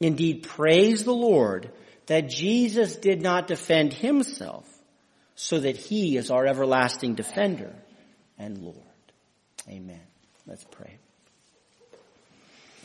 Indeed, 0.01 0.45
praise 0.45 1.05
the 1.05 1.15
Lord 1.15 1.71
that 2.07 2.29
Jesus 2.29 2.97
did 2.97 3.23
not 3.23 3.47
defend 3.47 3.93
himself 3.93 4.67
so 5.35 5.61
that 5.61 5.77
he 5.77 6.17
is 6.17 6.31
our 6.31 6.47
everlasting 6.47 7.15
defender 7.15 7.73
and 8.39 8.59
Lord. 8.59 8.77
Amen. 9.69 10.01
Let's 10.47 10.65
pray. 10.65 10.99